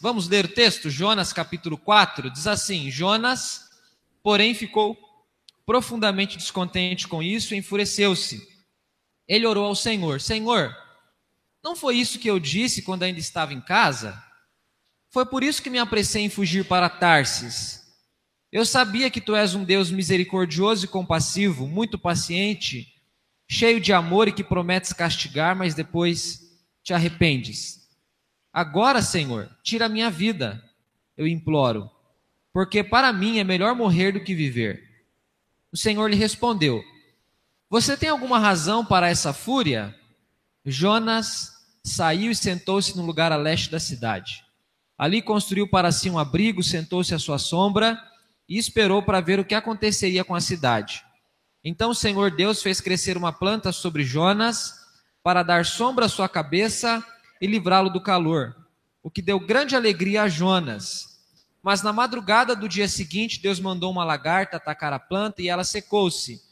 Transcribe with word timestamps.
Vamos 0.00 0.28
ler 0.28 0.46
o 0.46 0.48
texto? 0.48 0.88
Jonas 0.88 1.30
capítulo 1.30 1.76
4 1.76 2.30
diz 2.30 2.46
assim: 2.46 2.90
Jonas, 2.90 3.68
porém, 4.22 4.54
ficou 4.54 4.98
profundamente 5.66 6.38
descontente 6.38 7.06
com 7.06 7.22
isso 7.22 7.54
e 7.54 7.58
enfureceu-se. 7.58 8.48
Ele 9.28 9.46
orou 9.46 9.66
ao 9.66 9.74
Senhor: 9.74 10.18
Senhor, 10.18 10.74
não 11.62 11.76
foi 11.76 11.96
isso 11.96 12.18
que 12.18 12.30
eu 12.30 12.40
disse 12.40 12.80
quando 12.80 13.02
ainda 13.02 13.20
estava 13.20 13.52
em 13.52 13.60
casa? 13.60 14.20
Foi 15.10 15.26
por 15.26 15.42
isso 15.42 15.62
que 15.62 15.68
me 15.68 15.78
apressei 15.78 16.22
em 16.22 16.30
fugir 16.30 16.64
para 16.64 16.88
Tarsis. 16.88 17.80
Eu 18.50 18.64
sabia 18.64 19.10
que 19.10 19.20
tu 19.20 19.36
és 19.36 19.54
um 19.54 19.64
Deus 19.64 19.90
misericordioso 19.90 20.86
e 20.86 20.88
compassivo, 20.88 21.68
muito 21.68 21.98
paciente, 21.98 22.88
cheio 23.46 23.80
de 23.80 23.92
amor 23.92 24.28
e 24.28 24.32
que 24.32 24.42
prometes 24.42 24.94
castigar, 24.94 25.54
mas 25.54 25.74
depois 25.74 26.40
te 26.82 26.94
arrependes. 26.94 27.79
Agora, 28.52 29.00
Senhor, 29.00 29.48
tira 29.62 29.86
a 29.86 29.88
minha 29.88 30.10
vida, 30.10 30.62
eu 31.16 31.26
imploro, 31.26 31.88
porque 32.52 32.82
para 32.82 33.12
mim 33.12 33.38
é 33.38 33.44
melhor 33.44 33.74
morrer 33.74 34.12
do 34.12 34.24
que 34.24 34.34
viver. 34.34 34.82
O 35.72 35.76
Senhor 35.76 36.10
lhe 36.10 36.16
respondeu: 36.16 36.82
Você 37.68 37.96
tem 37.96 38.08
alguma 38.08 38.38
razão 38.38 38.84
para 38.84 39.08
essa 39.08 39.32
fúria? 39.32 39.94
Jonas 40.64 41.52
saiu 41.84 42.30
e 42.32 42.34
sentou-se 42.34 42.96
no 42.96 43.06
lugar 43.06 43.30
a 43.32 43.36
leste 43.36 43.70
da 43.70 43.78
cidade. 43.78 44.44
Ali 44.98 45.22
construiu 45.22 45.68
para 45.68 45.92
si 45.92 46.10
um 46.10 46.18
abrigo, 46.18 46.62
sentou-se 46.62 47.14
à 47.14 47.18
sua 47.18 47.38
sombra 47.38 47.98
e 48.48 48.58
esperou 48.58 49.02
para 49.02 49.20
ver 49.20 49.38
o 49.38 49.44
que 49.44 49.54
aconteceria 49.54 50.24
com 50.24 50.34
a 50.34 50.40
cidade. 50.40 51.04
Então 51.64 51.90
o 51.90 51.94
Senhor 51.94 52.30
Deus 52.30 52.62
fez 52.62 52.80
crescer 52.80 53.16
uma 53.16 53.32
planta 53.32 53.70
sobre 53.70 54.02
Jonas 54.02 54.74
para 55.22 55.42
dar 55.42 55.64
sombra 55.64 56.06
à 56.06 56.08
sua 56.08 56.28
cabeça 56.28 57.04
e 57.40 57.46
livrá-lo 57.46 57.90
do 57.90 58.00
calor, 58.00 58.54
o 59.02 59.10
que 59.10 59.22
deu 59.22 59.40
grande 59.40 59.74
alegria 59.74 60.22
a 60.22 60.28
Jonas. 60.28 61.20
Mas 61.62 61.82
na 61.82 61.92
madrugada 61.92 62.54
do 62.54 62.68
dia 62.68 62.88
seguinte, 62.88 63.40
Deus 63.40 63.58
mandou 63.58 63.90
uma 63.90 64.04
lagarta 64.04 64.56
atacar 64.56 64.92
a 64.92 64.98
planta 64.98 65.42
e 65.42 65.48
ela 65.48 65.64
secou-se. 65.64 66.42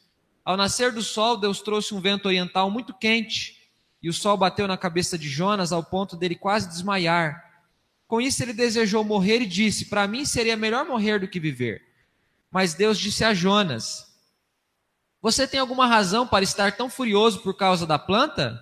Ao 0.45 0.57
nascer 0.57 0.93
do 0.93 1.03
sol, 1.03 1.37
Deus 1.37 1.61
trouxe 1.61 1.95
um 1.95 2.01
vento 2.01 2.27
oriental 2.27 2.71
muito 2.71 2.95
quente 2.95 3.59
e 4.03 4.09
o 4.09 4.13
sol 4.13 4.37
bateu 4.37 4.67
na 4.69 4.77
cabeça 4.77 5.19
de 5.19 5.29
Jonas 5.29 5.73
ao 5.73 5.83
ponto 5.83 6.17
dele 6.17 6.35
quase 6.35 6.69
desmaiar. 6.69 7.45
Com 8.07 8.21
isso, 8.21 8.43
ele 8.43 8.53
desejou 8.53 9.05
morrer 9.05 9.43
e 9.43 9.47
disse: 9.47 9.87
Para 9.87 10.07
mim 10.07 10.25
seria 10.25 10.57
melhor 10.57 10.87
morrer 10.87 11.19
do 11.19 11.29
que 11.29 11.41
viver. 11.41 11.83
Mas 12.51 12.73
Deus 12.75 12.99
disse 12.99 13.25
a 13.25 13.35
Jonas: 13.35 14.07
Você 15.21 15.47
tem 15.47 15.61
alguma 15.61 15.87
razão 15.87 16.27
para 16.27 16.45
estar 16.45 16.77
tão 16.77 16.89
furioso 16.89 17.41
por 17.41 17.55
causa 17.55 17.87
da 17.87 17.99
planta? 17.99 18.59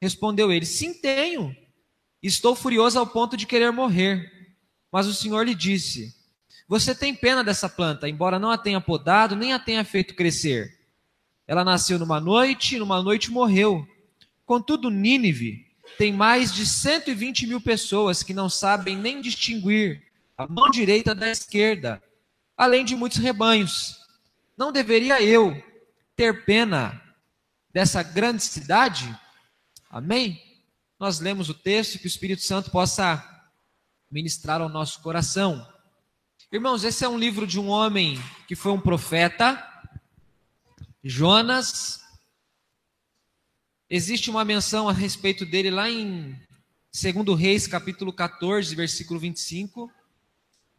Respondeu 0.00 0.50
ele: 0.50 0.64
Sim, 0.64 0.94
tenho. 0.94 1.54
Estou 2.22 2.54
furioso 2.54 2.98
ao 2.98 3.06
ponto 3.06 3.36
de 3.36 3.46
querer 3.46 3.70
morrer. 3.70 4.30
Mas 4.90 5.06
o 5.06 5.14
Senhor 5.14 5.44
lhe 5.44 5.54
disse: 5.54 6.14
Você 6.68 6.94
tem 6.94 7.14
pena 7.14 7.44
dessa 7.44 7.68
planta, 7.68 8.08
embora 8.08 8.38
não 8.38 8.50
a 8.50 8.58
tenha 8.58 8.80
podado, 8.80 9.36
nem 9.36 9.52
a 9.52 9.58
tenha 9.58 9.84
feito 9.84 10.14
crescer. 10.14 10.78
Ela 11.46 11.64
nasceu 11.64 11.98
numa 11.98 12.20
noite, 12.20 12.76
e 12.76 12.78
numa 12.78 13.02
noite 13.02 13.30
morreu. 13.30 13.86
Contudo, 14.46 14.90
Nínive 14.90 15.66
tem 15.98 16.12
mais 16.12 16.52
de 16.52 16.64
120 16.64 17.46
mil 17.46 17.60
pessoas 17.60 18.22
que 18.22 18.32
não 18.32 18.48
sabem 18.48 18.96
nem 18.96 19.20
distinguir 19.20 20.02
a 20.36 20.46
mão 20.46 20.70
direita 20.70 21.14
da 21.14 21.28
esquerda, 21.28 22.02
além 22.56 22.84
de 22.84 22.96
muitos 22.96 23.18
rebanhos. 23.18 23.98
Não 24.56 24.72
deveria 24.72 25.22
eu 25.22 25.62
ter 26.16 26.44
pena 26.44 27.00
dessa 27.72 28.02
grande 28.02 28.42
cidade? 28.42 29.14
Amém? 29.90 30.40
Nós 30.98 31.20
lemos 31.20 31.50
o 31.50 31.54
texto 31.54 31.98
que 31.98 32.06
o 32.06 32.08
Espírito 32.08 32.42
Santo 32.42 32.70
possa 32.70 33.22
ministrar 34.10 34.62
ao 34.62 34.68
nosso 34.68 35.02
coração. 35.02 35.66
Irmãos, 36.50 36.84
esse 36.84 37.04
é 37.04 37.08
um 37.08 37.18
livro 37.18 37.46
de 37.46 37.60
um 37.60 37.68
homem 37.68 38.18
que 38.48 38.54
foi 38.56 38.72
um 38.72 38.80
profeta, 38.80 39.66
Jonas, 41.02 42.00
Existe 43.92 44.30
uma 44.30 44.44
menção 44.44 44.88
a 44.88 44.92
respeito 44.92 45.44
dele 45.44 45.68
lá 45.68 45.90
em 45.90 46.40
2 46.94 47.36
Reis, 47.36 47.66
capítulo 47.66 48.12
14, 48.12 48.72
versículo 48.76 49.18
25. 49.18 49.90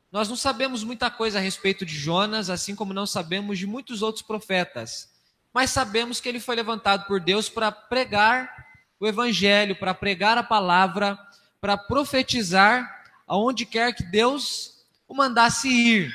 Nós 0.09 0.29
não 0.29 0.37
sabemos 0.37 0.81
muita 0.81 1.11
coisa 1.11 1.37
a 1.37 1.41
respeito 1.41 1.85
de 1.85 1.93
Jonas, 1.93 2.49
assim 2.49 2.73
como 2.73 2.93
não 2.93 3.05
sabemos 3.05 3.59
de 3.59 3.67
muitos 3.67 4.01
outros 4.01 4.23
profetas. 4.23 5.09
Mas 5.53 5.71
sabemos 5.71 6.21
que 6.21 6.29
ele 6.29 6.39
foi 6.39 6.55
levantado 6.55 7.05
por 7.05 7.19
Deus 7.19 7.49
para 7.49 7.69
pregar 7.69 8.60
o 9.01 9.07
evangelho, 9.07 9.75
para 9.75 9.95
pregar 9.95 10.37
a 10.37 10.43
palavra, 10.43 11.17
para 11.59 11.75
profetizar 11.75 13.03
aonde 13.27 13.65
quer 13.65 13.95
que 13.95 14.03
Deus 14.03 14.85
o 15.07 15.15
mandasse 15.15 15.67
ir. 15.67 16.13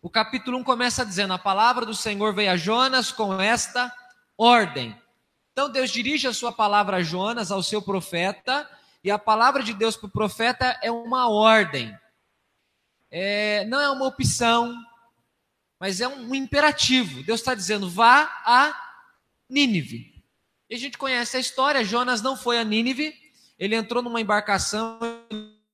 O 0.00 0.08
capítulo 0.08 0.56
1 0.56 0.64
começa 0.64 1.04
dizendo: 1.04 1.34
A 1.34 1.38
palavra 1.38 1.84
do 1.84 1.94
Senhor 1.94 2.34
veio 2.34 2.50
a 2.50 2.56
Jonas 2.56 3.12
com 3.12 3.38
esta 3.38 3.94
ordem. 4.38 4.96
Então 5.52 5.70
Deus 5.70 5.90
dirige 5.90 6.26
a 6.26 6.32
sua 6.32 6.50
palavra 6.50 6.96
a 6.96 7.02
Jonas, 7.02 7.52
ao 7.52 7.62
seu 7.62 7.82
profeta, 7.82 8.66
e 9.04 9.10
a 9.10 9.18
palavra 9.18 9.62
de 9.62 9.74
Deus 9.74 9.94
para 9.94 10.06
o 10.06 10.10
profeta 10.10 10.78
é 10.82 10.90
uma 10.90 11.28
ordem. 11.28 11.94
É, 13.10 13.66
não 13.66 13.80
é 13.80 13.90
uma 13.90 14.06
opção, 14.06 14.74
mas 15.78 16.00
é 16.00 16.08
um, 16.08 16.34
imperativo. 16.34 17.22
Deus 17.22 17.40
está 17.40 17.54
dizendo: 17.54 17.90
vá 17.90 18.22
a 18.46 18.74
Nínive. 19.46 20.17
E 20.68 20.74
a 20.74 20.78
gente 20.78 20.98
conhece 20.98 21.36
a 21.36 21.40
história: 21.40 21.84
Jonas 21.84 22.22
não 22.22 22.36
foi 22.36 22.58
a 22.58 22.64
Nínive, 22.64 23.14
ele 23.58 23.74
entrou 23.74 24.02
numa 24.02 24.20
embarcação 24.20 24.98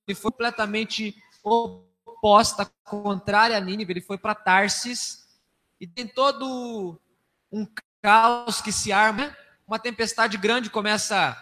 e 0.07 0.15
foi 0.15 0.31
completamente 0.31 1.15
oposta, 1.43 2.71
contrária 2.85 3.57
a 3.57 3.61
Nínive, 3.61 3.93
ele 3.93 4.01
foi 4.01 4.19
para 4.19 4.35
Tarsis, 4.35 5.27
e 5.81 5.87
tem 5.87 6.07
todo 6.07 7.01
um 7.51 7.67
caos 8.01 8.61
que 8.61 8.73
se 8.73 8.93
arma 8.93 9.35
uma 9.67 9.79
tempestade 9.79 10.37
grande 10.37 10.69
começa 10.69 11.31
a 11.31 11.37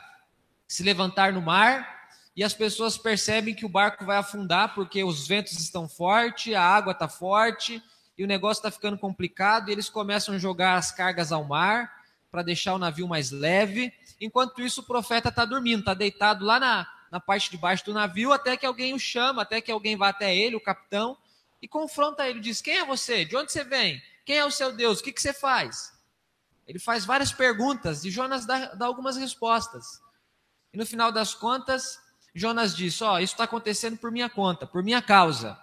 se 0.68 0.82
levantar 0.82 1.32
no 1.32 1.42
mar 1.42 1.92
e 2.34 2.42
as 2.42 2.54
pessoas 2.54 2.96
percebem 2.96 3.54
que 3.54 3.66
o 3.66 3.68
barco 3.68 4.04
vai 4.04 4.16
afundar 4.16 4.74
porque 4.74 5.04
os 5.04 5.26
ventos 5.26 5.52
estão 5.52 5.88
fortes, 5.88 6.54
a 6.54 6.62
água 6.62 6.92
está 6.92 7.08
forte 7.08 7.82
e 8.16 8.24
o 8.24 8.26
negócio 8.26 8.60
está 8.60 8.70
ficando 8.70 8.96
complicado. 8.96 9.68
E 9.68 9.72
eles 9.72 9.90
começam 9.90 10.34
a 10.34 10.38
jogar 10.38 10.76
as 10.76 10.90
cargas 10.90 11.30
ao 11.30 11.44
mar 11.44 12.01
para 12.32 12.42
deixar 12.42 12.72
o 12.74 12.78
navio 12.78 13.06
mais 13.06 13.30
leve. 13.30 13.92
Enquanto 14.18 14.62
isso, 14.62 14.80
o 14.80 14.84
profeta 14.84 15.28
está 15.28 15.44
dormindo, 15.44 15.80
está 15.80 15.92
deitado 15.92 16.46
lá 16.46 16.58
na, 16.58 16.90
na 17.10 17.20
parte 17.20 17.50
de 17.50 17.58
baixo 17.58 17.84
do 17.84 17.92
navio, 17.92 18.32
até 18.32 18.56
que 18.56 18.64
alguém 18.64 18.94
o 18.94 18.98
chama, 18.98 19.42
até 19.42 19.60
que 19.60 19.70
alguém 19.70 19.96
vá 19.96 20.08
até 20.08 20.34
ele, 20.34 20.56
o 20.56 20.60
capitão, 20.60 21.16
e 21.60 21.68
confronta 21.68 22.26
ele. 22.26 22.40
Diz: 22.40 22.62
Quem 22.62 22.78
é 22.78 22.84
você? 22.86 23.26
De 23.26 23.36
onde 23.36 23.52
você 23.52 23.62
vem? 23.62 24.02
Quem 24.24 24.38
é 24.38 24.44
o 24.46 24.50
seu 24.50 24.72
Deus? 24.72 25.00
O 25.00 25.04
que, 25.04 25.12
que 25.12 25.20
você 25.20 25.34
faz? 25.34 25.92
Ele 26.66 26.78
faz 26.78 27.04
várias 27.04 27.32
perguntas 27.32 28.04
e 28.04 28.10
Jonas 28.10 28.46
dá, 28.46 28.74
dá 28.74 28.86
algumas 28.86 29.16
respostas. 29.16 30.00
E 30.72 30.78
no 30.78 30.86
final 30.86 31.12
das 31.12 31.34
contas, 31.34 32.00
Jonas 32.34 32.74
diz: 32.74 33.02
Ó, 33.02 33.14
oh, 33.14 33.18
isso 33.18 33.34
está 33.34 33.44
acontecendo 33.44 33.98
por 33.98 34.10
minha 34.10 34.30
conta, 34.30 34.66
por 34.66 34.82
minha 34.82 35.02
causa. 35.02 35.60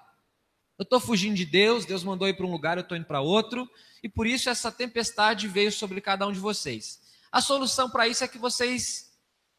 Eu 0.79 0.83
estou 0.83 1.01
fugindo 1.01 1.35
de 1.35 1.43
Deus, 1.43 1.85
Deus 1.85 2.05
mandou 2.05 2.25
ir 2.25 2.37
para 2.37 2.45
um 2.45 2.51
lugar, 2.51 2.77
eu 2.77 2.83
estou 2.83 2.97
indo 2.97 3.05
para 3.05 3.19
outro, 3.19 3.69
e 4.01 4.07
por 4.07 4.25
isso 4.25 4.49
essa 4.49 4.71
tempestade 4.71 5.45
veio 5.45 5.73
sobre 5.73 5.99
cada 5.99 6.25
um 6.25 6.31
de 6.31 6.39
vocês. 6.39 7.01
A 7.29 7.41
solução 7.41 7.89
para 7.89 8.07
isso 8.07 8.23
é 8.23 8.29
que 8.29 8.37
vocês, 8.37 9.11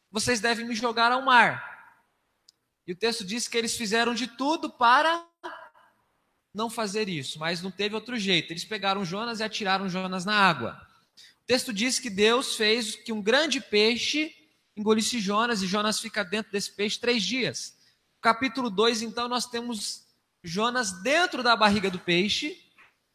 vocês 0.09 0.39
devem 0.39 0.65
me 0.65 0.73
jogar 0.73 1.11
ao 1.11 1.21
mar. 1.21 1.95
E 2.87 2.91
o 2.91 2.95
texto 2.95 3.23
diz 3.23 3.47
que 3.47 3.55
eles 3.55 3.77
fizeram 3.77 4.15
de 4.15 4.25
tudo 4.35 4.67
para 4.67 5.23
não 6.51 6.71
fazer 6.71 7.07
isso, 7.07 7.37
mas 7.37 7.61
não 7.61 7.69
teve 7.69 7.93
outro 7.93 8.17
jeito. 8.17 8.51
Eles 8.51 8.65
pegaram 8.65 9.05
Jonas 9.05 9.39
e 9.39 9.43
atiraram 9.43 9.87
Jonas 9.87 10.25
na 10.25 10.33
água. 10.33 10.81
O 11.43 11.45
texto 11.45 11.71
diz 11.71 11.99
que 11.99 12.09
Deus 12.09 12.55
fez 12.55 12.95
que 12.95 13.13
um 13.13 13.21
grande 13.21 13.61
peixe 13.61 14.35
engolisse 14.75 15.19
Jonas 15.19 15.61
e 15.61 15.67
Jonas 15.67 15.99
fica 15.99 16.23
dentro 16.23 16.51
desse 16.51 16.71
peixe 16.71 16.99
três 16.99 17.21
dias. 17.21 17.77
Capítulo 18.19 18.71
2, 18.71 19.03
então, 19.03 19.27
nós 19.27 19.45
temos 19.45 20.09
Jonas 20.43 20.91
dentro 21.03 21.43
da 21.43 21.55
barriga 21.55 21.89
do 21.89 21.99
peixe, 21.99 22.57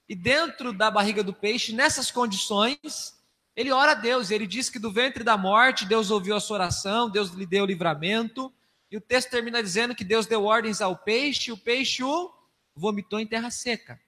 e 0.09 0.15
dentro 0.15 0.73
da 0.73 0.91
barriga 0.91 1.23
do 1.23 1.33
peixe, 1.33 1.73
nessas 1.73 2.11
condições, 2.11 3.17
ele 3.57 3.73
ora 3.73 3.93
a 3.93 3.95
Deus, 3.95 4.31
ele 4.31 4.47
diz 4.47 4.69
que 4.69 4.79
do 4.79 4.93
ventre 4.93 5.25
da 5.25 5.37
morte 5.37 5.85
Deus 5.85 6.11
ouviu 6.11 6.37
a 6.37 6.41
sua 6.41 6.57
oração, 6.57 7.11
Deus 7.11 7.31
lhe 7.31 7.47
deu 7.47 7.67
livramento, 7.67 8.53
e 8.91 8.97
o 8.97 9.01
texto 9.01 9.31
termina 9.31 9.63
dizendo 9.63 9.95
que 9.95 10.05
Deus 10.05 10.27
deu 10.27 10.45
ordens 10.45 10.81
ao 10.81 10.97
peixe, 10.97 11.51
e 11.51 11.53
o 11.53 11.57
peixe 11.57 12.05
o 12.05 12.33
vomitou 12.75 13.19
em 13.19 13.27
terra 13.27 13.51
seca. 13.51 14.01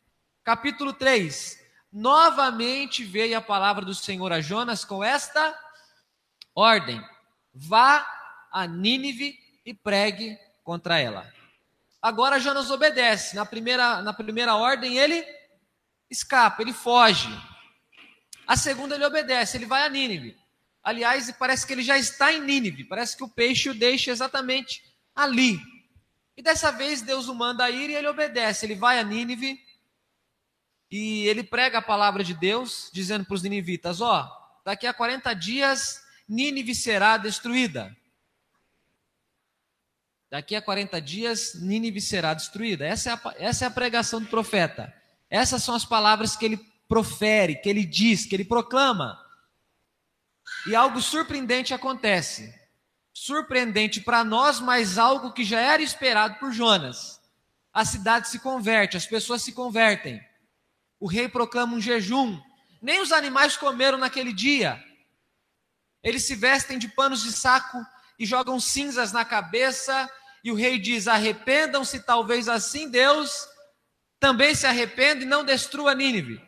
Capítulo 0.44 0.92
3, 0.92 1.58
novamente 1.92 3.04
veio 3.04 3.36
a 3.36 3.40
palavra 3.40 3.84
do 3.84 3.94
Senhor 3.94 4.32
a 4.32 4.40
Jonas 4.40 4.84
com 4.84 5.02
esta 5.02 5.58
ordem: 6.54 7.02
vá 7.52 8.06
a 8.52 8.66
Nínive 8.66 9.36
e 9.64 9.74
pregue 9.74 10.38
contra 10.62 10.98
ela. 10.98 11.37
Agora 12.00 12.38
Jonas 12.38 12.70
obedece. 12.70 13.34
Na 13.34 13.44
primeira, 13.44 14.02
na 14.02 14.12
primeira 14.12 14.54
ordem, 14.54 14.96
ele 14.96 15.24
escapa, 16.10 16.62
ele 16.62 16.72
foge. 16.72 17.28
A 18.46 18.56
segunda, 18.56 18.94
ele 18.94 19.04
obedece, 19.04 19.56
ele 19.56 19.66
vai 19.66 19.84
a 19.84 19.88
Nínive. 19.88 20.36
Aliás, 20.82 21.30
parece 21.32 21.66
que 21.66 21.72
ele 21.72 21.82
já 21.82 21.98
está 21.98 22.32
em 22.32 22.40
Nínive, 22.40 22.84
parece 22.84 23.16
que 23.16 23.24
o 23.24 23.28
peixe 23.28 23.68
o 23.68 23.74
deixa 23.74 24.10
exatamente 24.10 24.82
ali. 25.14 25.60
E 26.36 26.42
dessa 26.42 26.70
vez 26.70 27.02
Deus 27.02 27.28
o 27.28 27.34
manda 27.34 27.68
ir 27.68 27.90
e 27.90 27.94
ele 27.94 28.06
obedece. 28.06 28.64
Ele 28.64 28.76
vai 28.76 28.98
a 28.98 29.02
Nínive 29.02 29.58
e 30.90 31.26
ele 31.26 31.42
prega 31.42 31.78
a 31.78 31.82
palavra 31.82 32.22
de 32.22 32.32
Deus, 32.32 32.90
dizendo 32.92 33.24
para 33.24 33.34
os 33.34 33.42
ninivitas: 33.42 34.00
Ó, 34.00 34.26
daqui 34.64 34.86
a 34.86 34.94
40 34.94 35.34
dias 35.34 36.00
Nínive 36.28 36.74
será 36.74 37.16
destruída. 37.16 37.94
Daqui 40.30 40.54
a 40.54 40.60
40 40.60 41.00
dias 41.00 41.54
Nínive 41.54 42.00
será 42.00 42.34
destruída. 42.34 42.84
Essa 42.86 43.10
é, 43.10 43.12
a, 43.12 43.34
essa 43.38 43.64
é 43.64 43.68
a 43.68 43.70
pregação 43.70 44.20
do 44.20 44.26
profeta. 44.26 44.92
Essas 45.30 45.62
são 45.62 45.74
as 45.74 45.86
palavras 45.86 46.36
que 46.36 46.44
ele 46.44 46.60
profere, 46.86 47.56
que 47.56 47.68
ele 47.68 47.84
diz, 47.84 48.26
que 48.26 48.36
ele 48.36 48.44
proclama. 48.44 49.18
E 50.66 50.74
algo 50.74 51.00
surpreendente 51.00 51.72
acontece. 51.72 52.54
Surpreendente 53.14 54.00
para 54.02 54.22
nós, 54.22 54.60
mas 54.60 54.98
algo 54.98 55.32
que 55.32 55.44
já 55.44 55.60
era 55.60 55.82
esperado 55.82 56.38
por 56.38 56.52
Jonas. 56.52 57.20
A 57.72 57.84
cidade 57.84 58.28
se 58.28 58.38
converte, 58.38 58.96
as 58.96 59.06
pessoas 59.06 59.42
se 59.42 59.52
convertem. 59.52 60.20
O 61.00 61.06
rei 61.06 61.28
proclama 61.28 61.74
um 61.74 61.80
jejum. 61.80 62.40
Nem 62.82 63.00
os 63.00 63.12
animais 63.12 63.56
comeram 63.56 63.96
naquele 63.96 64.32
dia. 64.32 64.82
Eles 66.02 66.24
se 66.24 66.34
vestem 66.34 66.78
de 66.78 66.88
panos 66.88 67.22
de 67.22 67.32
saco 67.32 67.78
e 68.18 68.26
jogam 68.26 68.58
cinzas 68.58 69.12
na 69.12 69.24
cabeça. 69.24 70.10
E 70.42 70.50
o 70.50 70.54
rei 70.54 70.78
diz: 70.78 71.06
Arrependam-se, 71.06 72.00
talvez 72.00 72.48
assim 72.48 72.90
Deus 72.90 73.48
também 74.20 74.54
se 74.54 74.66
arrependa 74.66 75.22
e 75.22 75.26
não 75.26 75.44
destrua 75.44 75.94
Nínive. 75.94 76.42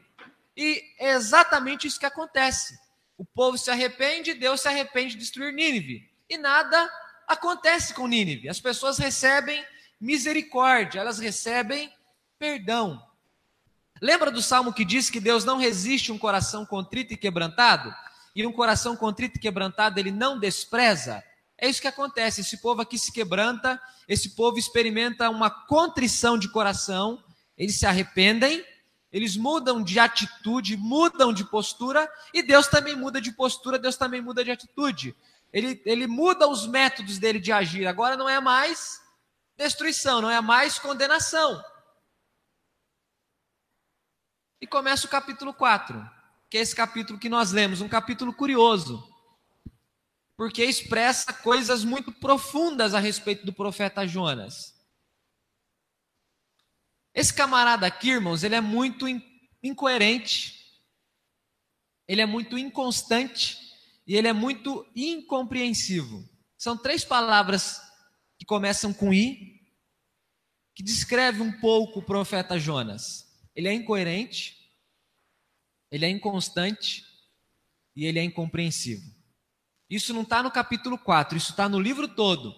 E 0.57 0.83
é 0.99 1.13
exatamente 1.13 1.87
isso 1.87 2.01
que 2.01 2.07
acontece. 2.07 2.79
O 3.17 3.25
povo 3.25 3.57
se 3.57 3.71
arrepende, 3.71 4.35
Deus 4.35 4.63
se 4.63 4.69
arrepende 4.69 5.15
de 5.15 5.21
destruir 5.21 5.53
Nínive. 5.53 6.11
E 6.29 6.37
nada 6.37 6.91
acontece 7.27 7.95
com 7.95 8.07
Nínive. 8.07 8.49
As 8.49 8.61
pessoas 8.61 8.99
recebem 8.99 9.65
misericórdia, 10.01 11.01
elas 11.01 11.19
recebem 11.19 11.93
perdão. 12.39 13.01
Lembra 14.01 14.31
do 14.31 14.41
salmo 14.41 14.73
que 14.73 14.85
diz 14.85 15.11
que 15.11 15.21
Deus 15.21 15.45
não 15.45 15.59
resiste 15.59 16.11
um 16.11 16.19
coração 16.19 16.65
contrito 16.65 17.13
e 17.13 17.17
quebrantado? 17.17 17.95
E 18.35 18.47
um 18.47 18.53
coração 18.53 18.97
contrito 18.97 19.37
e 19.37 19.41
quebrantado 19.41 20.01
ele 20.01 20.11
não 20.11 20.39
despreza? 20.39 21.23
É 21.61 21.69
isso 21.69 21.83
que 21.83 21.89
acontece. 21.89 22.41
Esse 22.41 22.57
povo 22.57 22.81
aqui 22.81 22.99
se 22.99 23.13
quebranta, 23.13 23.81
esse 24.09 24.31
povo 24.31 24.59
experimenta 24.59 25.29
uma 25.29 25.51
contrição 25.51 26.39
de 26.39 26.49
coração, 26.49 27.23
eles 27.57 27.79
se 27.79 27.85
arrependem, 27.85 28.65
eles 29.13 29.37
mudam 29.37 29.83
de 29.83 29.99
atitude, 29.99 30.77
mudam 30.77 31.33
de 31.33 31.45
postura, 31.45 32.11
e 32.33 32.43
Deus 32.43 32.67
também 32.67 32.97
muda 32.97 33.21
de 33.21 33.33
postura, 33.33 33.79
Deus 33.79 33.97
também 33.97 34.23
muda 34.23 34.43
de 34.43 34.51
atitude. 34.51 35.15
Ele, 35.53 35.83
ele 35.85 36.07
muda 36.07 36.49
os 36.49 36.67
métodos 36.67 37.19
dele 37.19 37.39
de 37.39 37.53
agir. 37.53 37.87
Agora 37.87 38.17
não 38.17 38.29
é 38.29 38.41
mais 38.41 38.99
destruição, 39.59 40.23
não 40.23 40.31
é 40.31 40.41
mais 40.41 40.79
condenação. 40.79 41.63
E 44.61 44.67
começa 44.67 45.07
o 45.07 45.11
capítulo 45.11 45.53
4, 45.53 46.09
que 46.49 46.57
é 46.57 46.61
esse 46.61 46.75
capítulo 46.75 47.19
que 47.19 47.29
nós 47.29 47.53
lemos, 47.53 47.81
um 47.81 47.89
capítulo 47.89 48.33
curioso, 48.33 49.07
porque 50.41 50.65
expressa 50.65 51.35
coisas 51.35 51.85
muito 51.85 52.11
profundas 52.11 52.95
a 52.95 52.99
respeito 52.99 53.45
do 53.45 53.53
profeta 53.53 54.07
Jonas. 54.07 54.75
Esse 57.13 57.35
camarada 57.35 57.87
aqui, 57.87 58.09
irmãos, 58.09 58.43
ele 58.43 58.55
é 58.55 58.61
muito 58.63 59.05
incoerente, 59.63 60.81
ele 62.09 62.23
é 62.23 62.27
muito 62.27 62.57
inconstante 62.57 63.59
e 64.07 64.17
ele 64.17 64.29
é 64.29 64.33
muito 64.33 64.91
incompreensivo. 64.97 66.27
São 66.57 66.75
três 66.75 67.05
palavras 67.05 67.79
que 68.39 68.47
começam 68.47 68.95
com 68.95 69.13
I, 69.13 69.61
que 70.75 70.83
descreve 70.83 71.43
um 71.43 71.61
pouco 71.61 71.99
o 71.99 72.03
profeta 72.03 72.59
Jonas 72.59 73.29
ele 73.55 73.69
é 73.69 73.75
incoerente, 73.75 74.57
ele 75.91 76.07
é 76.07 76.09
inconstante 76.09 77.05
e 77.95 78.07
ele 78.07 78.19
é 78.19 78.25
incompreensivo. 78.25 79.20
Isso 79.91 80.15
não 80.15 80.23
está 80.23 80.41
no 80.41 80.53
capítulo 80.53 80.97
4, 80.97 81.37
isso 81.37 81.51
está 81.51 81.69
no 81.69 81.81
livro 81.81 82.07
todo. 82.07 82.55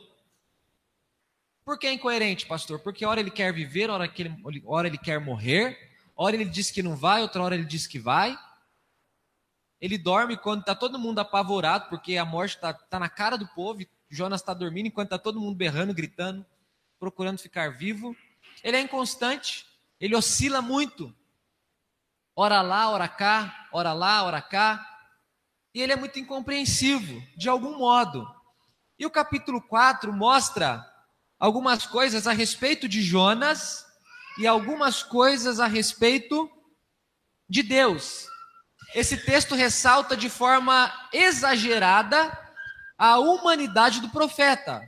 Por 1.64 1.78
que 1.78 1.86
é 1.86 1.92
incoerente, 1.94 2.44
pastor? 2.44 2.80
Porque 2.80 3.06
hora 3.06 3.20
ele 3.20 3.30
quer 3.30 3.54
viver, 3.54 3.88
hora, 3.88 4.06
que 4.06 4.22
ele, 4.22 4.62
hora 4.66 4.86
ele 4.86 4.98
quer 4.98 5.18
morrer, 5.18 5.78
hora 6.14 6.36
ele 6.36 6.44
diz 6.44 6.70
que 6.70 6.82
não 6.82 6.94
vai, 6.94 7.22
outra 7.22 7.42
hora 7.42 7.54
ele 7.54 7.64
diz 7.64 7.86
que 7.86 7.98
vai. 7.98 8.38
Ele 9.80 9.96
dorme 9.96 10.36
quando 10.36 10.60
está 10.60 10.74
todo 10.74 10.98
mundo 10.98 11.20
apavorado, 11.20 11.88
porque 11.88 12.18
a 12.18 12.24
morte 12.24 12.56
está 12.56 12.74
tá 12.74 12.98
na 12.98 13.08
cara 13.08 13.38
do 13.38 13.48
povo. 13.48 13.80
Jonas 14.10 14.42
está 14.42 14.52
dormindo 14.52 14.88
enquanto 14.88 15.06
está 15.06 15.18
todo 15.18 15.40
mundo 15.40 15.56
berrando, 15.56 15.94
gritando, 15.94 16.44
procurando 17.00 17.38
ficar 17.38 17.72
vivo. 17.72 18.14
Ele 18.62 18.76
é 18.76 18.80
inconstante. 18.80 19.66
Ele 19.98 20.14
oscila 20.14 20.60
muito. 20.60 21.14
Ora 22.36 22.60
lá, 22.60 22.90
ora 22.90 23.08
cá, 23.08 23.68
ora 23.72 23.92
lá, 23.92 24.22
ora 24.22 24.42
cá. 24.42 24.91
E 25.74 25.80
ele 25.80 25.92
é 25.92 25.96
muito 25.96 26.18
incompreensivo, 26.18 27.22
de 27.36 27.48
algum 27.48 27.78
modo. 27.78 28.26
E 28.98 29.06
o 29.06 29.10
capítulo 29.10 29.60
4 29.60 30.12
mostra 30.12 30.84
algumas 31.38 31.86
coisas 31.86 32.26
a 32.26 32.32
respeito 32.32 32.88
de 32.88 33.02
Jonas 33.02 33.86
e 34.38 34.46
algumas 34.46 35.02
coisas 35.02 35.58
a 35.58 35.66
respeito 35.66 36.50
de 37.48 37.62
Deus. 37.62 38.26
Esse 38.94 39.16
texto 39.16 39.54
ressalta 39.54 40.16
de 40.16 40.28
forma 40.28 40.92
exagerada 41.12 42.38
a 42.98 43.18
humanidade 43.18 44.00
do 44.00 44.10
profeta. 44.10 44.86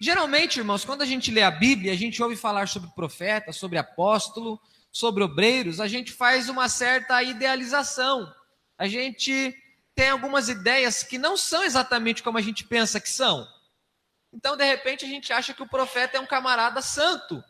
Geralmente, 0.00 0.58
irmãos, 0.58 0.84
quando 0.84 1.02
a 1.02 1.06
gente 1.06 1.30
lê 1.30 1.42
a 1.42 1.50
Bíblia, 1.50 1.92
a 1.92 1.96
gente 1.96 2.22
ouve 2.22 2.36
falar 2.36 2.68
sobre 2.68 2.90
profeta, 2.90 3.52
sobre 3.52 3.78
apóstolo, 3.78 4.60
sobre 4.92 5.22
obreiros, 5.22 5.80
a 5.80 5.88
gente 5.88 6.12
faz 6.12 6.48
uma 6.48 6.68
certa 6.68 7.22
idealização. 7.22 8.32
A 8.76 8.86
gente 8.86 9.56
tem 9.98 10.10
algumas 10.10 10.48
ideias 10.48 11.02
que 11.02 11.18
não 11.18 11.36
são 11.36 11.64
exatamente 11.64 12.22
como 12.22 12.38
a 12.38 12.40
gente 12.40 12.62
pensa 12.62 13.00
que 13.00 13.08
são. 13.08 13.48
Então, 14.32 14.56
de 14.56 14.64
repente, 14.64 15.04
a 15.04 15.08
gente 15.08 15.32
acha 15.32 15.52
que 15.52 15.60
o 15.60 15.68
profeta 15.68 16.16
é 16.16 16.20
um 16.20 16.26
camarada 16.26 16.80
santo. 16.80 17.42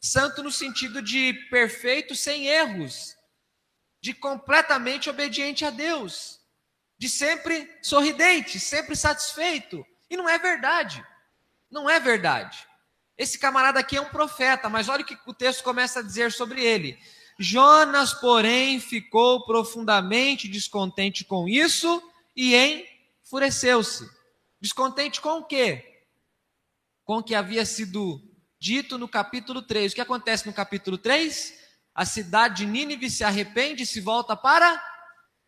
Santo 0.00 0.42
no 0.42 0.50
sentido 0.50 1.00
de 1.00 1.32
perfeito, 1.48 2.16
sem 2.16 2.48
erros. 2.48 3.16
De 4.00 4.12
completamente 4.12 5.08
obediente 5.08 5.64
a 5.64 5.70
Deus. 5.70 6.40
De 6.98 7.08
sempre 7.08 7.72
sorridente, 7.80 8.58
sempre 8.58 8.96
satisfeito. 8.96 9.86
E 10.10 10.16
não 10.16 10.28
é 10.28 10.40
verdade. 10.40 11.06
Não 11.70 11.88
é 11.88 12.00
verdade. 12.00 12.66
Esse 13.16 13.38
camarada 13.38 13.78
aqui 13.78 13.96
é 13.96 14.00
um 14.00 14.10
profeta, 14.10 14.68
mas 14.68 14.88
olha 14.88 15.02
o 15.02 15.06
que 15.06 15.16
o 15.24 15.32
texto 15.32 15.62
começa 15.62 16.00
a 16.00 16.02
dizer 16.02 16.32
sobre 16.32 16.64
ele. 16.64 16.98
Jonas, 17.38 18.12
porém, 18.12 18.78
ficou 18.78 19.44
profundamente 19.44 20.48
descontente 20.48 21.24
com 21.24 21.48
isso 21.48 22.02
e 22.36 22.54
enfureceu-se. 23.24 24.08
Descontente 24.60 25.20
com 25.20 25.38
o 25.38 25.44
quê? 25.44 26.04
Com 27.04 27.18
o 27.18 27.22
que 27.22 27.34
havia 27.34 27.64
sido 27.66 28.22
dito 28.60 28.96
no 28.96 29.08
capítulo 29.08 29.62
3. 29.62 29.90
O 29.90 29.94
que 29.94 30.00
acontece 30.00 30.46
no 30.46 30.52
capítulo 30.52 30.96
3? 30.96 31.60
A 31.94 32.04
cidade 32.04 32.58
de 32.58 32.66
Nínive 32.66 33.10
se 33.10 33.24
arrepende 33.24 33.82
e 33.82 33.86
se 33.86 34.00
volta 34.00 34.36
para 34.36 34.80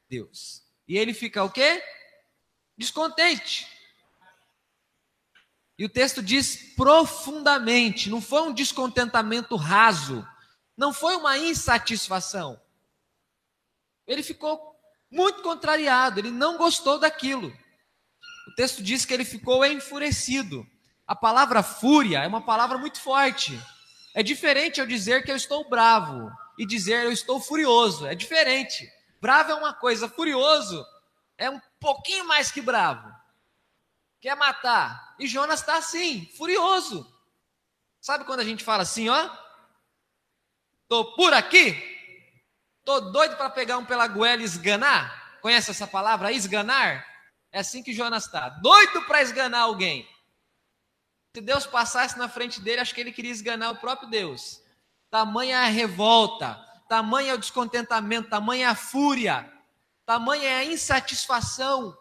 Deus. 0.08 0.62
E 0.88 0.98
ele 0.98 1.14
fica 1.14 1.44
o 1.44 1.50
quê? 1.50 1.82
Descontente. 2.76 3.68
E 5.78 5.84
o 5.84 5.88
texto 5.88 6.22
diz 6.22 6.74
profundamente, 6.74 8.08
não 8.08 8.20
foi 8.20 8.42
um 8.42 8.52
descontentamento 8.52 9.56
raso, 9.56 10.26
não 10.76 10.92
foi 10.92 11.16
uma 11.16 11.38
insatisfação. 11.38 12.60
Ele 14.06 14.22
ficou 14.22 14.76
muito 15.10 15.42
contrariado, 15.42 16.20
ele 16.20 16.30
não 16.30 16.56
gostou 16.56 16.98
daquilo. 16.98 17.48
O 18.48 18.54
texto 18.54 18.82
diz 18.82 19.04
que 19.04 19.14
ele 19.14 19.24
ficou 19.24 19.64
enfurecido. 19.64 20.66
A 21.06 21.14
palavra 21.14 21.62
fúria 21.62 22.18
é 22.18 22.26
uma 22.26 22.42
palavra 22.42 22.78
muito 22.78 23.00
forte. 23.00 23.58
É 24.14 24.22
diferente 24.22 24.80
eu 24.80 24.86
dizer 24.86 25.24
que 25.24 25.30
eu 25.30 25.36
estou 25.36 25.68
bravo 25.68 26.30
e 26.58 26.66
dizer 26.66 27.04
eu 27.04 27.12
estou 27.12 27.40
furioso. 27.40 28.06
É 28.06 28.14
diferente. 28.14 28.88
Bravo 29.20 29.52
é 29.52 29.54
uma 29.54 29.72
coisa, 29.72 30.08
furioso 30.08 30.84
é 31.36 31.50
um 31.50 31.60
pouquinho 31.80 32.26
mais 32.26 32.50
que 32.50 32.60
bravo 32.60 33.12
quer 34.20 34.36
matar. 34.36 35.14
E 35.18 35.26
Jonas 35.26 35.60
está 35.60 35.76
assim, 35.76 36.26
furioso. 36.36 37.06
Sabe 38.00 38.24
quando 38.24 38.40
a 38.40 38.44
gente 38.44 38.64
fala 38.64 38.82
assim, 38.82 39.10
ó? 39.10 39.30
Tô 40.94 41.06
por 41.06 41.34
aqui, 41.34 41.76
tô 42.84 43.00
doido 43.00 43.36
para 43.36 43.50
pegar 43.50 43.78
um 43.78 43.84
pela 43.84 44.06
goela 44.06 44.42
e 44.42 44.44
esganar. 44.44 45.40
Conhece 45.42 45.72
essa 45.72 45.88
palavra, 45.88 46.30
esganar? 46.30 47.04
É 47.50 47.58
assim 47.58 47.82
que 47.82 47.92
Jonas 47.92 48.26
está, 48.26 48.48
doido 48.48 49.02
para 49.02 49.20
esganar 49.20 49.62
alguém. 49.62 50.08
Se 51.34 51.42
Deus 51.42 51.66
passasse 51.66 52.16
na 52.16 52.28
frente 52.28 52.60
dele, 52.60 52.80
acho 52.80 52.94
que 52.94 53.00
ele 53.00 53.10
queria 53.10 53.32
esganar 53.32 53.72
o 53.72 53.78
próprio 53.78 54.08
Deus. 54.08 54.62
Tamanha 55.10 55.62
a 55.62 55.64
revolta, 55.64 56.54
tamanha 56.88 57.34
o 57.34 57.38
descontentamento, 57.38 58.30
tamanha 58.30 58.70
a 58.70 58.76
fúria, 58.76 59.52
tamanha 60.06 60.58
a 60.58 60.64
insatisfação 60.64 61.98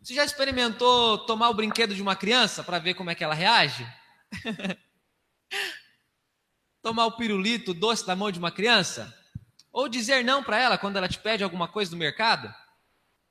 Você 0.00 0.14
já 0.14 0.24
experimentou 0.24 1.26
tomar 1.26 1.50
o 1.50 1.54
brinquedo 1.54 1.92
de 1.92 2.02
uma 2.02 2.14
criança 2.14 2.62
para 2.62 2.78
ver 2.78 2.94
como 2.94 3.10
é 3.10 3.16
que 3.16 3.24
ela 3.24 3.34
reage? 3.34 3.84
tomar 6.82 7.06
o 7.06 7.16
pirulito 7.16 7.72
doce 7.72 8.06
da 8.06 8.16
mão 8.16 8.30
de 8.30 8.38
uma 8.38 8.50
criança? 8.50 9.16
Ou 9.72 9.88
dizer 9.88 10.24
não 10.24 10.42
para 10.42 10.60
ela 10.60 10.76
quando 10.76 10.96
ela 10.96 11.08
te 11.08 11.18
pede 11.18 11.42
alguma 11.42 11.68
coisa 11.68 11.90
do 11.90 11.96
mercado? 11.96 12.52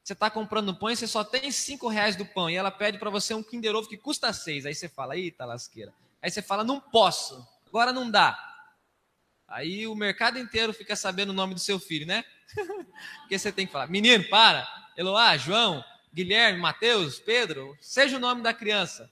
Você 0.03 0.13
está 0.13 0.31
comprando 0.31 0.75
pão 0.75 0.89
e 0.89 0.95
você 0.95 1.05
só 1.05 1.23
tem 1.23 1.51
cinco 1.51 1.87
reais 1.87 2.15
do 2.15 2.25
pão 2.25 2.49
e 2.49 2.55
ela 2.55 2.71
pede 2.71 2.97
para 2.97 3.11
você 3.11 3.35
um 3.35 3.43
Kinder 3.43 3.75
Ovo 3.75 3.87
que 3.87 3.97
custa 3.97 4.33
seis. 4.33 4.65
Aí 4.65 4.73
você 4.73 4.89
fala, 4.89 5.15
eita 5.15 5.45
lasqueira. 5.45 5.93
Aí 6.21 6.31
você 6.31 6.41
fala, 6.41 6.63
não 6.63 6.79
posso, 6.79 7.47
agora 7.67 7.93
não 7.93 8.09
dá. 8.09 8.37
Aí 9.47 9.85
o 9.85 9.93
mercado 9.93 10.39
inteiro 10.39 10.73
fica 10.73 10.95
sabendo 10.95 11.29
o 11.29 11.33
nome 11.33 11.53
do 11.53 11.59
seu 11.59 11.77
filho, 11.77 12.07
né? 12.07 12.23
Porque 13.21 13.37
você 13.37 13.51
tem 13.51 13.67
que 13.67 13.71
falar, 13.71 13.87
menino, 13.87 14.23
para, 14.29 14.67
Eloá, 14.97 15.37
João, 15.37 15.83
Guilherme, 16.13 16.59
Mateus, 16.59 17.19
Pedro, 17.19 17.77
seja 17.79 18.17
o 18.17 18.19
nome 18.19 18.41
da 18.41 18.53
criança. 18.53 19.11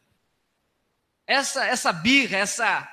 Essa, 1.28 1.66
essa 1.66 1.94
birra, 1.94 2.38
essa, 2.38 2.90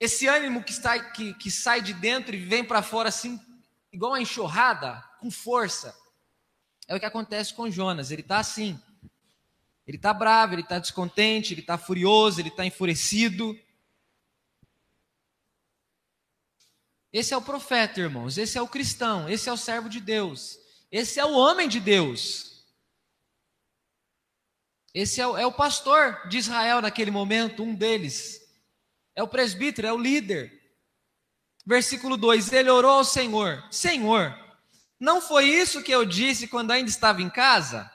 esse 0.00 0.26
ânimo 0.26 0.64
que, 0.64 0.72
está, 0.72 0.98
que, 0.98 1.34
que 1.34 1.50
sai 1.50 1.82
de 1.82 1.92
dentro 1.92 2.34
e 2.34 2.38
vem 2.38 2.64
para 2.64 2.82
fora 2.82 3.10
assim, 3.10 3.38
igual 3.92 4.12
uma 4.12 4.20
enxurrada, 4.20 5.04
com 5.20 5.30
força. 5.30 5.94
É 6.88 6.96
o 6.96 6.98
que 6.98 7.04
acontece 7.04 7.52
com 7.52 7.70
Jonas. 7.70 8.10
Ele 8.10 8.22
está 8.22 8.38
assim. 8.38 8.80
Ele 9.86 9.98
está 9.98 10.14
bravo, 10.14 10.54
ele 10.54 10.62
está 10.62 10.78
descontente, 10.78 11.52
ele 11.52 11.60
está 11.60 11.76
furioso, 11.76 12.40
ele 12.40 12.48
está 12.48 12.64
enfurecido. 12.64 13.58
Esse 17.12 17.34
é 17.34 17.36
o 17.36 17.42
profeta, 17.42 18.00
irmãos. 18.00 18.38
Esse 18.38 18.56
é 18.56 18.62
o 18.62 18.68
cristão. 18.68 19.28
Esse 19.28 19.50
é 19.50 19.52
o 19.52 19.56
servo 19.56 19.88
de 19.88 20.00
Deus. 20.00 20.58
Esse 20.90 21.20
é 21.20 21.24
o 21.26 21.36
homem 21.36 21.68
de 21.68 21.78
Deus. 21.78 22.64
Esse 24.94 25.20
é 25.20 25.26
o, 25.26 25.36
é 25.36 25.44
o 25.44 25.52
pastor 25.52 26.26
de 26.28 26.38
Israel 26.38 26.80
naquele 26.80 27.10
momento, 27.10 27.62
um 27.62 27.74
deles. 27.74 28.39
É 29.20 29.22
o 29.22 29.28
presbítero, 29.28 29.86
é 29.86 29.92
o 29.92 29.98
líder. 29.98 30.50
Versículo 31.66 32.16
2: 32.16 32.54
Ele 32.54 32.70
orou 32.70 32.92
ao 32.92 33.04
Senhor: 33.04 33.62
Senhor, 33.70 34.34
não 34.98 35.20
foi 35.20 35.44
isso 35.44 35.82
que 35.82 35.92
eu 35.92 36.06
disse 36.06 36.48
quando 36.48 36.70
ainda 36.70 36.88
estava 36.88 37.20
em 37.20 37.28
casa? 37.28 37.90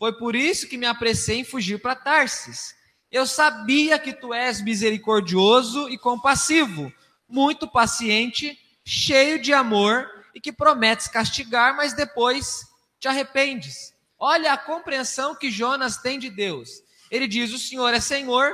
Foi 0.00 0.12
por 0.18 0.34
isso 0.34 0.66
que 0.66 0.76
me 0.76 0.84
apressei 0.84 1.38
em 1.38 1.44
fugir 1.44 1.80
para 1.80 1.94
Tarsis. 1.94 2.74
Eu 3.08 3.24
sabia 3.24 4.00
que 4.00 4.12
tu 4.12 4.34
és 4.34 4.60
misericordioso 4.60 5.88
e 5.88 5.96
compassivo, 5.96 6.92
muito 7.28 7.68
paciente, 7.70 8.58
cheio 8.84 9.40
de 9.40 9.52
amor 9.52 10.10
e 10.34 10.40
que 10.40 10.52
prometes 10.52 11.06
castigar, 11.06 11.76
mas 11.76 11.92
depois 11.92 12.66
te 12.98 13.06
arrependes. 13.06 13.94
Olha 14.18 14.52
a 14.52 14.58
compreensão 14.58 15.36
que 15.36 15.52
Jonas 15.52 15.98
tem 15.98 16.18
de 16.18 16.30
Deus. 16.30 16.68
Ele 17.12 17.28
diz: 17.28 17.52
O 17.52 17.60
Senhor 17.60 17.94
é 17.94 18.00
Senhor, 18.00 18.52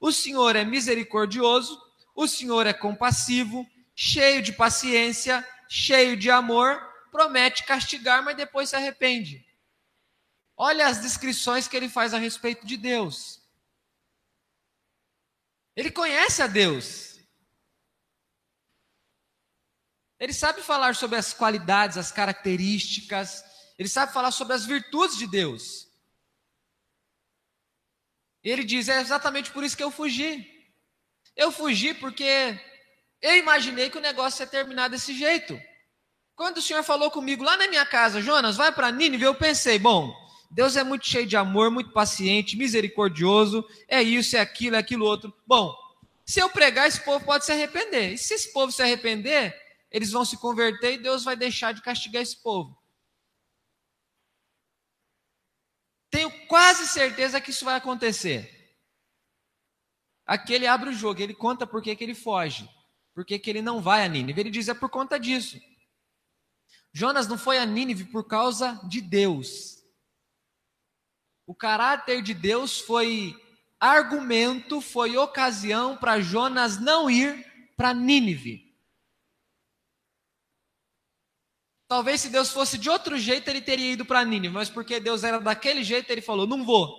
o 0.00 0.12
Senhor 0.12 0.56
é 0.56 0.64
misericordioso, 0.64 1.80
o 2.14 2.26
Senhor 2.26 2.66
é 2.66 2.72
compassivo, 2.72 3.66
cheio 3.94 4.42
de 4.42 4.52
paciência, 4.52 5.46
cheio 5.68 6.16
de 6.16 6.30
amor, 6.30 6.80
promete 7.10 7.64
castigar, 7.64 8.22
mas 8.22 8.36
depois 8.36 8.68
se 8.68 8.76
arrepende. 8.76 9.44
Olha 10.56 10.86
as 10.86 11.00
descrições 11.00 11.66
que 11.66 11.76
ele 11.76 11.88
faz 11.88 12.14
a 12.14 12.18
respeito 12.18 12.66
de 12.66 12.76
Deus. 12.76 13.42
Ele 15.74 15.90
conhece 15.90 16.42
a 16.42 16.46
Deus. 16.46 17.18
Ele 20.18 20.32
sabe 20.32 20.62
falar 20.62 20.94
sobre 20.94 21.18
as 21.18 21.34
qualidades, 21.34 21.98
as 21.98 22.12
características, 22.12 23.44
ele 23.78 23.88
sabe 23.88 24.12
falar 24.12 24.30
sobre 24.30 24.54
as 24.54 24.64
virtudes 24.64 25.16
de 25.16 25.26
Deus. 25.26 25.88
Ele 28.44 28.62
diz: 28.62 28.88
é 28.88 29.00
exatamente 29.00 29.50
por 29.50 29.64
isso 29.64 29.76
que 29.76 29.82
eu 29.82 29.90
fugi. 29.90 30.46
Eu 31.34 31.50
fugi 31.50 31.94
porque 31.94 32.60
eu 33.22 33.36
imaginei 33.36 33.88
que 33.88 33.98
o 33.98 34.02
negócio 34.02 34.42
ia 34.42 34.46
terminar 34.46 34.88
desse 34.88 35.14
jeito. 35.14 35.58
Quando 36.36 36.58
o 36.58 36.62
Senhor 36.62 36.82
falou 36.82 37.10
comigo 37.10 37.42
lá 37.42 37.56
na 37.56 37.68
minha 37.68 37.86
casa, 37.86 38.20
Jonas, 38.20 38.56
vai 38.56 38.70
para 38.70 38.92
Nínive, 38.92 39.24
eu 39.24 39.34
pensei: 39.34 39.78
bom, 39.78 40.14
Deus 40.50 40.76
é 40.76 40.84
muito 40.84 41.06
cheio 41.06 41.26
de 41.26 41.36
amor, 41.36 41.70
muito 41.70 41.90
paciente, 41.92 42.56
misericordioso, 42.56 43.66
é 43.88 44.02
isso, 44.02 44.36
é 44.36 44.40
aquilo, 44.40 44.76
é 44.76 44.78
aquilo 44.78 45.06
outro. 45.06 45.32
Bom, 45.46 45.74
se 46.24 46.40
eu 46.40 46.50
pregar, 46.50 46.86
esse 46.86 47.00
povo 47.00 47.24
pode 47.24 47.44
se 47.44 47.52
arrepender. 47.52 48.12
E 48.12 48.18
se 48.18 48.34
esse 48.34 48.52
povo 48.52 48.70
se 48.70 48.82
arrepender, 48.82 49.54
eles 49.90 50.10
vão 50.10 50.24
se 50.24 50.36
converter 50.36 50.94
e 50.94 50.98
Deus 50.98 51.24
vai 51.24 51.36
deixar 51.36 51.72
de 51.72 51.82
castigar 51.82 52.22
esse 52.22 52.42
povo. 52.42 52.76
Tenho 56.14 56.30
quase 56.46 56.86
certeza 56.86 57.40
que 57.40 57.50
isso 57.50 57.64
vai 57.64 57.74
acontecer. 57.74 58.78
Aqui 60.24 60.54
ele 60.54 60.64
abre 60.64 60.90
o 60.90 60.92
jogo, 60.92 61.20
ele 61.20 61.34
conta 61.34 61.66
por 61.66 61.82
que, 61.82 61.96
que 61.96 62.04
ele 62.04 62.14
foge, 62.14 62.70
por 63.12 63.24
que, 63.24 63.36
que 63.36 63.50
ele 63.50 63.60
não 63.60 63.82
vai 63.82 64.04
a 64.04 64.08
Nínive. 64.08 64.40
Ele 64.40 64.50
diz: 64.50 64.68
é 64.68 64.74
por 64.74 64.88
conta 64.88 65.18
disso. 65.18 65.60
Jonas 66.92 67.26
não 67.26 67.36
foi 67.36 67.58
a 67.58 67.66
Nínive 67.66 68.04
por 68.04 68.28
causa 68.28 68.80
de 68.88 69.00
Deus. 69.00 69.82
O 71.48 71.52
caráter 71.52 72.22
de 72.22 72.32
Deus 72.32 72.78
foi 72.78 73.34
argumento, 73.80 74.80
foi 74.80 75.16
ocasião 75.16 75.96
para 75.96 76.20
Jonas 76.20 76.78
não 76.78 77.10
ir 77.10 77.44
para 77.76 77.92
Nínive. 77.92 78.63
Talvez 81.94 82.22
se 82.22 82.28
Deus 82.28 82.50
fosse 82.50 82.76
de 82.76 82.90
outro 82.90 83.16
jeito, 83.16 83.48
ele 83.48 83.60
teria 83.60 83.92
ido 83.92 84.04
para 84.04 84.24
Nínive, 84.24 84.52
mas 84.52 84.68
porque 84.68 84.98
Deus 84.98 85.22
era 85.22 85.38
daquele 85.38 85.84
jeito, 85.84 86.10
ele 86.10 86.20
falou: 86.20 86.44
não 86.44 86.64
vou. 86.64 86.92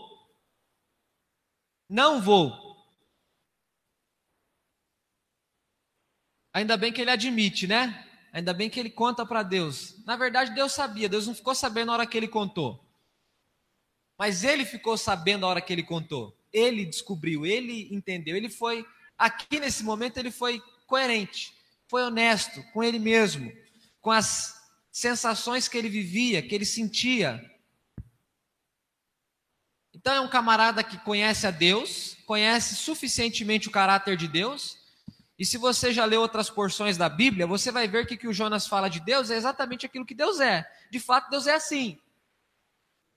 Não 1.90 2.22
vou. 2.22 2.78
Ainda 6.54 6.78
bem 6.78 6.94
que 6.94 7.02
ele 7.02 7.12
admite, 7.12 7.68
né? 7.68 8.08
Ainda 8.32 8.54
bem 8.54 8.70
que 8.70 8.80
ele 8.80 8.90
conta 8.90 9.26
para 9.26 9.44
Deus. 9.44 10.02
Na 10.06 10.16
verdade, 10.16 10.56
Deus 10.56 10.72
sabia, 10.72 11.10
Deus 11.10 11.28
não 11.28 11.36
ficou 11.36 11.54
sabendo 11.54 11.88
na 11.88 11.94
hora 11.96 12.08
que 12.08 12.16
ele 12.16 12.30
contou. 12.30 12.82
Mas 14.18 14.46
ele 14.46 14.64
ficou 14.64 14.98
sabendo 14.98 15.42
na 15.42 15.48
hora 15.48 15.62
que 15.62 15.74
ele 15.74 15.84
contou. 15.84 16.34
Ele 16.54 16.86
descobriu, 16.86 17.46
ele 17.46 17.94
entendeu. 17.94 18.38
Ele 18.38 18.48
foi, 18.48 18.88
aqui 19.18 19.60
nesse 19.60 19.84
momento, 19.84 20.16
ele 20.16 20.32
foi 20.32 20.64
coerente, 20.88 21.54
foi 21.90 22.02
honesto 22.02 22.64
com 22.72 22.82
ele 22.82 22.98
mesmo, 22.98 23.52
com 24.00 24.10
as 24.10 24.56
sensações 24.96 25.68
que 25.68 25.78
ele 25.78 25.90
vivia, 25.90 26.42
que 26.42 26.56
ele 26.56 26.64
sentia. 26.64 27.44
Então 29.94 30.14
é 30.14 30.22
um 30.22 30.30
camarada 30.30 30.82
que 30.82 30.98
conhece 31.00 31.46
a 31.46 31.52
Deus, 31.52 32.16
conhece 32.26 32.78
suficientemente 32.78 33.68
o 33.68 33.72
caráter 33.72 34.16
de 34.16 34.26
Deus. 34.26 34.78
E 35.38 35.46
se 35.46 35.58
você 35.58 35.92
já 35.92 36.06
leu 36.06 36.22
outras 36.22 36.50
porções 36.50 36.96
da 36.96 37.10
Bíblia, 37.10 37.46
você 37.46 37.74
vai 37.74 37.90
ver 37.90 38.08
que 38.08 38.16
o 38.16 38.18
que 38.18 38.28
o 38.30 38.34
Jonas 38.34 38.68
fala 38.68 38.88
de 38.88 39.02
Deus 39.02 39.30
é 39.30 39.36
exatamente 39.36 39.86
aquilo 39.86 40.06
que 40.06 40.16
Deus 40.16 40.40
é. 40.40 40.66
De 40.90 41.00
fato, 41.02 41.30
Deus 41.30 41.46
é 41.46 41.56
assim. 41.56 42.00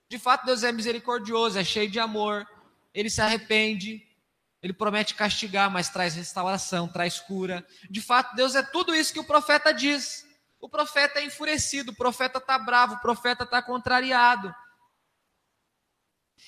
De 0.09 0.19
fato, 0.19 0.45
Deus 0.45 0.63
é 0.63 0.73
misericordioso, 0.73 1.57
é 1.57 1.63
cheio 1.63 1.89
de 1.89 1.97
amor, 1.97 2.45
ele 2.93 3.09
se 3.09 3.21
arrepende, 3.21 4.05
ele 4.61 4.73
promete 4.73 5.15
castigar, 5.15 5.71
mas 5.71 5.87
traz 5.87 6.13
restauração, 6.13 6.89
traz 6.89 7.21
cura. 7.21 7.65
De 7.89 8.01
fato, 8.01 8.35
Deus 8.35 8.53
é 8.53 8.63
tudo 8.63 8.93
isso 8.93 9.13
que 9.13 9.19
o 9.21 9.23
profeta 9.23 9.71
diz. 9.71 10.27
O 10.59 10.67
profeta 10.67 11.19
é 11.19 11.23
enfurecido, 11.23 11.91
o 11.91 11.95
profeta 11.95 12.37
está 12.37 12.57
bravo, 12.59 12.95
o 12.95 12.99
profeta 12.99 13.43
está 13.43 13.61
contrariado. 13.61 14.53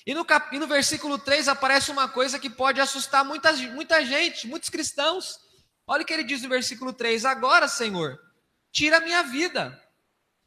E 0.06 0.14
no, 0.14 0.24
cap... 0.24 0.54
e 0.54 0.58
no 0.58 0.66
versículo 0.66 1.18
3 1.18 1.48
aparece 1.48 1.90
uma 1.90 2.08
coisa 2.08 2.38
que 2.38 2.50
pode 2.50 2.80
assustar 2.80 3.24
muita, 3.24 3.52
muita 3.52 4.04
gente, 4.04 4.46
muitos 4.46 4.68
cristãos. 4.68 5.38
Olha 5.86 6.02
o 6.02 6.06
que 6.06 6.12
ele 6.12 6.24
diz 6.24 6.42
no 6.42 6.48
versículo 6.48 6.92
3: 6.92 7.24
Agora, 7.24 7.68
Senhor, 7.68 8.18
tira 8.70 8.98
a 8.98 9.00
minha 9.00 9.22
vida. 9.22 9.80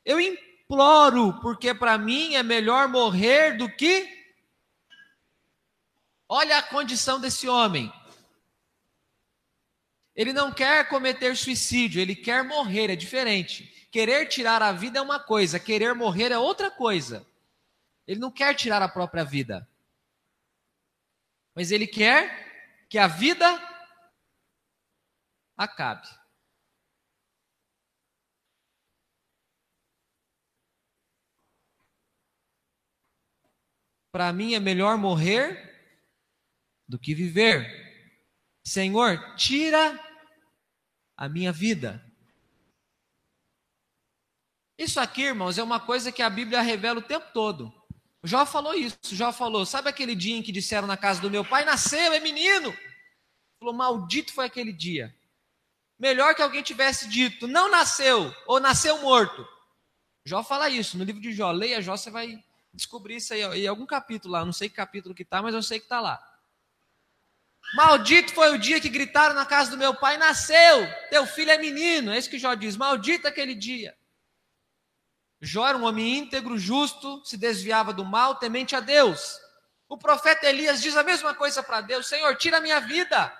Eu 0.03 0.19
imploro, 0.19 1.39
porque 1.41 1.73
para 1.73 1.97
mim 1.97 2.35
é 2.35 2.43
melhor 2.43 2.87
morrer 2.87 3.57
do 3.57 3.69
que. 3.69 4.13
Olha 6.27 6.57
a 6.57 6.63
condição 6.63 7.19
desse 7.19 7.47
homem. 7.47 7.91
Ele 10.15 10.31
não 10.31 10.51
quer 10.51 10.87
cometer 10.87 11.35
suicídio, 11.35 12.01
ele 12.01 12.15
quer 12.15 12.43
morrer, 12.43 12.89
é 12.89 12.95
diferente. 12.95 13.87
Querer 13.91 14.27
tirar 14.27 14.61
a 14.61 14.71
vida 14.71 14.99
é 14.99 15.01
uma 15.01 15.19
coisa, 15.19 15.59
querer 15.59 15.93
morrer 15.93 16.31
é 16.31 16.37
outra 16.37 16.71
coisa. 16.71 17.27
Ele 18.07 18.19
não 18.19 18.31
quer 18.31 18.53
tirar 18.55 18.81
a 18.81 18.87
própria 18.87 19.25
vida. 19.25 19.67
Mas 21.53 21.71
ele 21.71 21.87
quer 21.87 22.85
que 22.89 22.97
a 22.97 23.07
vida 23.07 23.45
acabe. 25.57 26.07
Para 34.11 34.31
mim 34.31 34.53
é 34.53 34.61
melhor 34.61 34.97
morrer 34.97 35.75
do 36.87 36.97
que 36.97 37.13
viver. 37.13 37.83
Senhor, 38.63 39.35
tira 39.35 40.04
a 41.17 41.29
minha 41.29 41.51
vida. 41.51 42.03
Isso 44.77 44.99
aqui, 44.99 45.21
irmãos, 45.23 45.57
é 45.57 45.63
uma 45.63 45.79
coisa 45.79 46.11
que 46.11 46.21
a 46.21 46.29
Bíblia 46.29 46.61
revela 46.61 46.99
o 46.99 47.03
tempo 47.03 47.31
todo. 47.33 47.73
Jó 48.23 48.45
falou 48.45 48.73
isso. 48.73 48.97
Jó 49.11 49.31
falou: 49.31 49.65
Sabe 49.65 49.89
aquele 49.89 50.15
dia 50.15 50.35
em 50.35 50.43
que 50.43 50.51
disseram 50.51 50.87
na 50.87 50.97
casa 50.97 51.21
do 51.21 51.31
meu 51.31 51.45
pai, 51.45 51.63
nasceu, 51.63 52.11
é 52.11 52.19
menino? 52.19 52.75
Falou: 53.59 53.73
Maldito 53.73 54.33
foi 54.33 54.45
aquele 54.45 54.73
dia. 54.73 55.15
Melhor 55.97 56.35
que 56.35 56.41
alguém 56.41 56.61
tivesse 56.61 57.07
dito, 57.07 57.47
não 57.47 57.71
nasceu, 57.71 58.33
ou 58.45 58.59
nasceu 58.59 59.01
morto. 59.01 59.47
Jó 60.25 60.43
fala 60.43 60.69
isso 60.69 60.97
no 60.97 61.03
livro 61.05 61.21
de 61.21 61.31
Jó. 61.31 61.51
Leia 61.51 61.81
Jó, 61.81 61.95
você 61.95 62.09
vai 62.09 62.43
descobrir 62.73 63.17
isso 63.17 63.33
aí 63.33 63.63
em 63.63 63.67
algum 63.67 63.85
capítulo 63.85 64.33
lá. 64.33 64.43
Não 64.43 64.51
sei 64.51 64.67
que 64.67 64.75
capítulo 64.75 65.15
que 65.15 65.23
está, 65.23 65.41
mas 65.41 65.53
eu 65.53 65.63
sei 65.63 65.79
que 65.79 65.85
está 65.85 66.01
lá. 66.01 66.21
Maldito 67.75 68.33
foi 68.33 68.55
o 68.55 68.57
dia 68.57 68.79
que 68.79 68.87
gritaram 68.87 69.35
na 69.35 69.45
casa 69.45 69.69
do 69.69 69.77
meu 69.77 69.93
pai: 69.93 70.17
Nasceu, 70.17 70.87
teu 71.09 71.25
filho 71.25 71.51
é 71.51 71.57
menino. 71.57 72.11
É 72.11 72.17
isso 72.17 72.29
que 72.29 72.39
Jó 72.39 72.53
diz. 72.53 72.77
Maldito 72.77 73.27
aquele 73.27 73.53
dia. 73.53 73.93
Jó 75.41 75.67
era 75.67 75.77
um 75.77 75.83
homem 75.83 76.19
íntegro, 76.19 76.57
justo, 76.57 77.23
se 77.25 77.37
desviava 77.37 77.91
do 77.91 78.05
mal, 78.05 78.35
temente 78.35 78.75
a 78.77 78.79
Deus. 78.79 79.37
O 79.89 79.97
profeta 79.97 80.47
Elias 80.47 80.81
diz 80.81 80.95
a 80.95 81.03
mesma 81.03 81.33
coisa 81.33 81.61
para 81.61 81.81
Deus: 81.81 82.07
Senhor, 82.07 82.33
tira 82.37 82.57
a 82.57 82.61
minha 82.61 82.79
vida. 82.79 83.31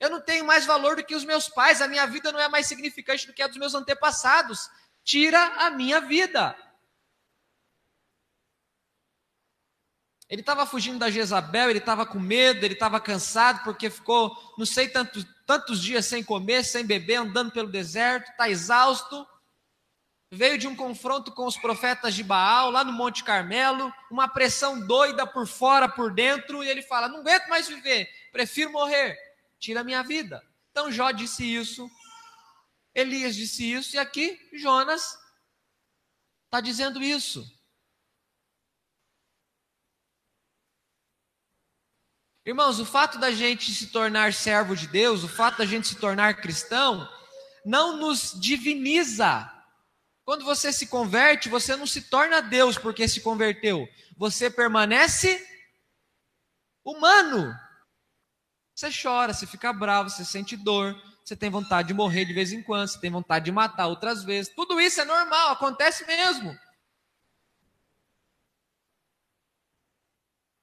Eu 0.00 0.08
não 0.08 0.22
tenho 0.22 0.44
mais 0.44 0.64
valor 0.64 0.96
do 0.96 1.04
que 1.04 1.14
os 1.14 1.24
meus 1.24 1.48
pais, 1.50 1.82
a 1.82 1.86
minha 1.86 2.06
vida 2.06 2.32
não 2.32 2.40
é 2.40 2.48
mais 2.48 2.66
significante 2.66 3.26
do 3.26 3.34
que 3.34 3.42
a 3.42 3.46
dos 3.46 3.58
meus 3.58 3.74
antepassados. 3.74 4.70
Tira 5.04 5.38
a 5.58 5.70
minha 5.70 6.00
vida. 6.00 6.56
Ele 10.32 10.40
estava 10.40 10.64
fugindo 10.64 10.98
da 10.98 11.10
Jezabel, 11.10 11.68
ele 11.68 11.78
estava 11.78 12.06
com 12.06 12.18
medo, 12.18 12.64
ele 12.64 12.72
estava 12.72 12.98
cansado, 12.98 13.62
porque 13.64 13.90
ficou, 13.90 14.34
não 14.56 14.64
sei, 14.64 14.88
tantos, 14.88 15.26
tantos 15.46 15.78
dias 15.78 16.06
sem 16.06 16.24
comer, 16.24 16.64
sem 16.64 16.86
beber, 16.86 17.16
andando 17.16 17.52
pelo 17.52 17.68
deserto, 17.68 18.30
está 18.30 18.48
exausto. 18.48 19.26
Veio 20.30 20.56
de 20.56 20.66
um 20.66 20.74
confronto 20.74 21.30
com 21.32 21.44
os 21.44 21.58
profetas 21.58 22.14
de 22.14 22.24
Baal, 22.24 22.70
lá 22.70 22.82
no 22.82 22.94
Monte 22.94 23.22
Carmelo, 23.22 23.92
uma 24.10 24.26
pressão 24.26 24.80
doida 24.86 25.26
por 25.26 25.46
fora, 25.46 25.86
por 25.86 26.10
dentro, 26.10 26.64
e 26.64 26.68
ele 26.68 26.80
fala: 26.80 27.08
Não 27.08 27.18
aguento 27.18 27.48
mais 27.48 27.68
viver, 27.68 28.08
prefiro 28.32 28.72
morrer 28.72 29.14
tira 29.62 29.80
a 29.80 29.84
minha 29.84 30.02
vida. 30.02 30.42
Então 30.72 30.90
Jó 30.90 31.12
disse 31.12 31.44
isso, 31.44 31.88
Elias 32.92 33.36
disse 33.36 33.72
isso, 33.72 33.94
e 33.94 33.98
aqui 33.98 34.36
Jonas 34.52 35.16
está 36.46 36.60
dizendo 36.60 37.00
isso. 37.00 37.46
Irmãos, 42.44 42.80
o 42.80 42.84
fato 42.84 43.18
da 43.18 43.30
gente 43.30 43.72
se 43.72 43.86
tornar 43.88 44.32
servo 44.32 44.74
de 44.74 44.88
Deus, 44.88 45.22
o 45.22 45.28
fato 45.28 45.58
da 45.58 45.66
gente 45.66 45.86
se 45.86 45.94
tornar 45.94 46.40
cristão, 46.40 47.08
não 47.64 47.96
nos 47.96 48.32
diviniza. 48.40 49.48
Quando 50.24 50.44
você 50.44 50.72
se 50.72 50.88
converte, 50.88 51.48
você 51.48 51.76
não 51.76 51.86
se 51.86 52.02
torna 52.02 52.42
Deus 52.42 52.76
porque 52.76 53.06
se 53.06 53.20
converteu. 53.20 53.88
Você 54.16 54.50
permanece 54.50 55.40
humano. 56.84 57.54
Você 58.74 58.90
chora, 58.90 59.32
você 59.32 59.46
fica 59.46 59.72
bravo, 59.72 60.10
você 60.10 60.24
sente 60.24 60.56
dor, 60.56 61.00
você 61.24 61.36
tem 61.36 61.48
vontade 61.48 61.88
de 61.88 61.94
morrer 61.94 62.24
de 62.24 62.32
vez 62.32 62.52
em 62.52 62.62
quando, 62.62 62.88
você 62.88 62.98
tem 62.98 63.10
vontade 63.10 63.44
de 63.44 63.52
matar 63.52 63.86
outras 63.86 64.24
vezes. 64.24 64.52
Tudo 64.52 64.80
isso 64.80 65.00
é 65.00 65.04
normal, 65.04 65.50
acontece 65.50 66.04
mesmo. 66.06 66.58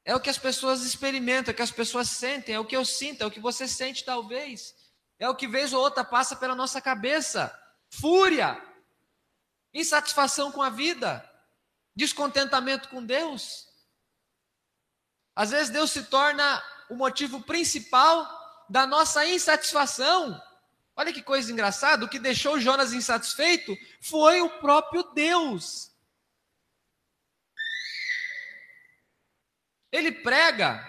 É 0.09 0.15
o 0.15 0.19
que 0.19 0.31
as 0.31 0.39
pessoas 0.39 0.81
experimentam, 0.81 1.51
é 1.51 1.53
o 1.53 1.55
que 1.55 1.61
as 1.61 1.69
pessoas 1.69 2.09
sentem, 2.09 2.55
é 2.55 2.59
o 2.59 2.65
que 2.65 2.75
eu 2.75 2.83
sinto, 2.83 3.21
é 3.21 3.27
o 3.27 3.29
que 3.29 3.39
você 3.39 3.67
sente 3.67 4.03
talvez. 4.03 4.73
É 5.19 5.29
o 5.29 5.35
que 5.35 5.47
vez 5.47 5.71
ou 5.71 5.79
outra 5.79 6.03
passa 6.03 6.35
pela 6.35 6.55
nossa 6.55 6.81
cabeça. 6.81 7.55
Fúria, 7.91 8.59
insatisfação 9.71 10.51
com 10.51 10.63
a 10.63 10.69
vida, 10.71 11.23
descontentamento 11.95 12.89
com 12.89 13.05
Deus. 13.05 13.67
Às 15.35 15.51
vezes 15.51 15.69
Deus 15.69 15.91
se 15.91 16.01
torna 16.05 16.59
o 16.89 16.95
motivo 16.95 17.43
principal 17.43 18.27
da 18.67 18.87
nossa 18.87 19.23
insatisfação. 19.27 20.41
Olha 20.95 21.13
que 21.13 21.21
coisa 21.21 21.51
engraçada, 21.51 22.03
o 22.03 22.09
que 22.09 22.17
deixou 22.17 22.59
Jonas 22.59 22.93
insatisfeito 22.93 23.77
foi 24.01 24.41
o 24.41 24.49
próprio 24.59 25.03
Deus. 25.13 25.91
Ele 29.91 30.11
prega 30.11 30.85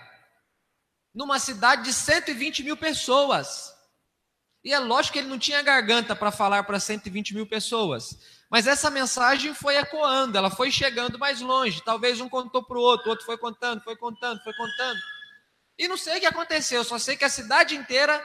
numa 1.14 1.38
cidade 1.38 1.84
de 1.84 1.92
120 1.92 2.62
mil 2.62 2.76
pessoas. 2.76 3.74
E 4.62 4.72
é 4.72 4.78
lógico 4.78 5.14
que 5.14 5.18
ele 5.18 5.28
não 5.28 5.38
tinha 5.38 5.62
garganta 5.62 6.14
para 6.14 6.30
falar 6.30 6.62
para 6.64 6.78
120 6.78 7.34
mil 7.34 7.46
pessoas. 7.46 8.18
Mas 8.50 8.66
essa 8.66 8.90
mensagem 8.90 9.54
foi 9.54 9.76
ecoando, 9.76 10.36
ela 10.36 10.50
foi 10.50 10.70
chegando 10.70 11.18
mais 11.18 11.40
longe. 11.40 11.82
Talvez 11.82 12.20
um 12.20 12.28
contou 12.28 12.62
para 12.62 12.76
o 12.76 12.80
outro, 12.80 13.06
o 13.06 13.10
outro 13.10 13.24
foi 13.24 13.38
contando, 13.38 13.82
foi 13.82 13.96
contando, 13.96 14.42
foi 14.42 14.52
contando. 14.54 15.00
E 15.78 15.88
não 15.88 15.96
sei 15.96 16.18
o 16.18 16.20
que 16.20 16.26
aconteceu, 16.26 16.84
só 16.84 16.98
sei 16.98 17.16
que 17.16 17.24
a 17.24 17.28
cidade 17.30 17.74
inteira 17.74 18.22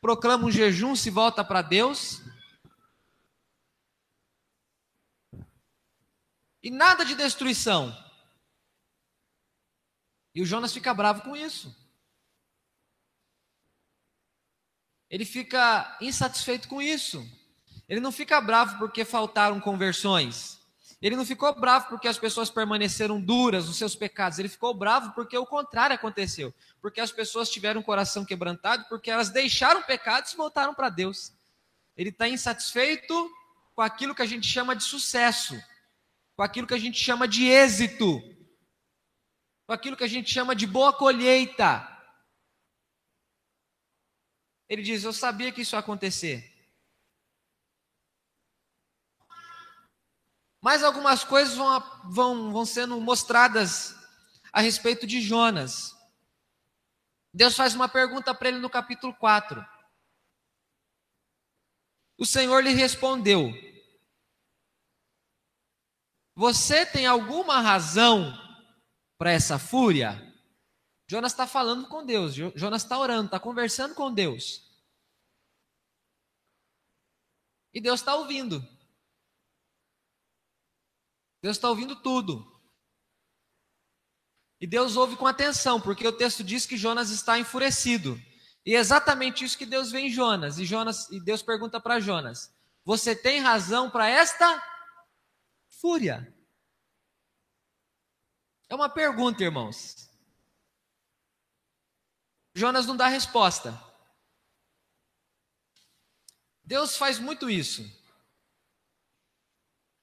proclama 0.00 0.46
um 0.46 0.50
jejum, 0.50 0.94
se 0.94 1.10
volta 1.10 1.42
para 1.42 1.60
Deus. 1.62 2.22
E 6.62 6.70
nada 6.70 7.04
de 7.04 7.14
destruição. 7.14 8.07
E 10.38 10.40
o 10.40 10.46
Jonas 10.46 10.72
fica 10.72 10.94
bravo 10.94 11.22
com 11.22 11.36
isso. 11.36 11.76
Ele 15.10 15.24
fica 15.24 15.98
insatisfeito 16.00 16.68
com 16.68 16.80
isso. 16.80 17.28
Ele 17.88 17.98
não 17.98 18.12
fica 18.12 18.40
bravo 18.40 18.78
porque 18.78 19.04
faltaram 19.04 19.58
conversões. 19.58 20.60
Ele 21.02 21.16
não 21.16 21.26
ficou 21.26 21.52
bravo 21.58 21.88
porque 21.88 22.06
as 22.06 22.16
pessoas 22.16 22.50
permaneceram 22.50 23.20
duras 23.20 23.66
nos 23.66 23.78
seus 23.78 23.96
pecados. 23.96 24.38
Ele 24.38 24.48
ficou 24.48 24.72
bravo 24.72 25.10
porque 25.10 25.36
o 25.36 25.44
contrário 25.44 25.96
aconteceu. 25.96 26.54
Porque 26.80 27.00
as 27.00 27.10
pessoas 27.10 27.50
tiveram 27.50 27.80
o 27.80 27.84
coração 27.84 28.24
quebrantado, 28.24 28.84
porque 28.88 29.10
elas 29.10 29.30
deixaram 29.30 29.80
o 29.80 29.86
pecado 29.86 30.28
e 30.32 30.36
voltaram 30.36 30.72
para 30.72 30.88
Deus. 30.88 31.32
Ele 31.96 32.10
está 32.10 32.28
insatisfeito 32.28 33.28
com 33.74 33.82
aquilo 33.82 34.14
que 34.14 34.22
a 34.22 34.26
gente 34.26 34.46
chama 34.46 34.76
de 34.76 34.84
sucesso, 34.84 35.60
com 36.36 36.44
aquilo 36.44 36.68
que 36.68 36.74
a 36.74 36.78
gente 36.78 36.96
chama 36.96 37.26
de 37.26 37.48
êxito, 37.48 38.22
com 39.68 39.74
aquilo 39.74 39.98
que 39.98 40.04
a 40.04 40.08
gente 40.08 40.32
chama 40.32 40.56
de 40.56 40.66
boa 40.66 40.94
colheita. 40.94 41.86
Ele 44.66 44.80
diz: 44.80 45.04
Eu 45.04 45.12
sabia 45.12 45.52
que 45.52 45.60
isso 45.60 45.76
ia 45.76 45.80
acontecer. 45.80 46.50
Mas 50.58 50.82
algumas 50.82 51.22
coisas 51.22 51.54
vão, 51.54 51.80
vão, 52.10 52.50
vão 52.50 52.64
sendo 52.64 52.98
mostradas 52.98 53.94
a 54.50 54.62
respeito 54.62 55.06
de 55.06 55.20
Jonas. 55.20 55.94
Deus 57.32 57.54
faz 57.54 57.74
uma 57.74 57.90
pergunta 57.90 58.34
para 58.34 58.48
ele 58.48 58.58
no 58.60 58.70
capítulo 58.70 59.14
4. 59.16 59.62
O 62.16 62.24
Senhor 62.24 62.64
lhe 62.64 62.72
respondeu: 62.72 63.52
Você 66.34 66.86
tem 66.86 67.04
alguma 67.06 67.60
razão 67.60 68.47
para 69.18 69.32
essa 69.32 69.58
fúria? 69.58 70.24
Jonas 71.06 71.32
está 71.32 71.46
falando 71.46 71.88
com 71.88 72.06
Deus, 72.06 72.34
Jonas 72.34 72.82
está 72.82 72.98
orando, 72.98 73.26
está 73.26 73.40
conversando 73.40 73.94
com 73.94 74.12
Deus. 74.12 74.66
E 77.74 77.80
Deus 77.80 78.00
está 78.00 78.14
ouvindo. 78.14 78.60
Deus 81.42 81.56
está 81.56 81.68
ouvindo 81.68 81.96
tudo. 81.96 82.58
E 84.60 84.66
Deus 84.66 84.96
ouve 84.96 85.16
com 85.16 85.26
atenção, 85.26 85.80
porque 85.80 86.06
o 86.06 86.12
texto 86.12 86.42
diz 86.42 86.66
que 86.66 86.76
Jonas 86.76 87.10
está 87.10 87.38
enfurecido. 87.38 88.20
E 88.66 88.74
é 88.74 88.78
exatamente 88.78 89.44
isso 89.44 89.56
que 89.56 89.64
Deus 89.64 89.90
vê 89.90 90.00
em 90.00 90.10
Jonas. 90.10 90.58
E, 90.58 90.66
Jonas, 90.66 91.08
e 91.10 91.20
Deus 91.20 91.42
pergunta 91.42 91.80
para 91.80 92.00
Jonas: 92.00 92.52
Você 92.84 93.14
tem 93.14 93.40
razão 93.40 93.90
para 93.90 94.08
esta 94.08 94.62
fúria? 95.80 96.34
É 98.68 98.74
uma 98.74 98.88
pergunta, 98.88 99.42
irmãos. 99.42 100.08
Jonas 102.54 102.86
não 102.86 102.96
dá 102.96 103.08
resposta. 103.08 103.78
Deus 106.62 106.96
faz 106.96 107.18
muito 107.18 107.48
isso. 107.48 107.82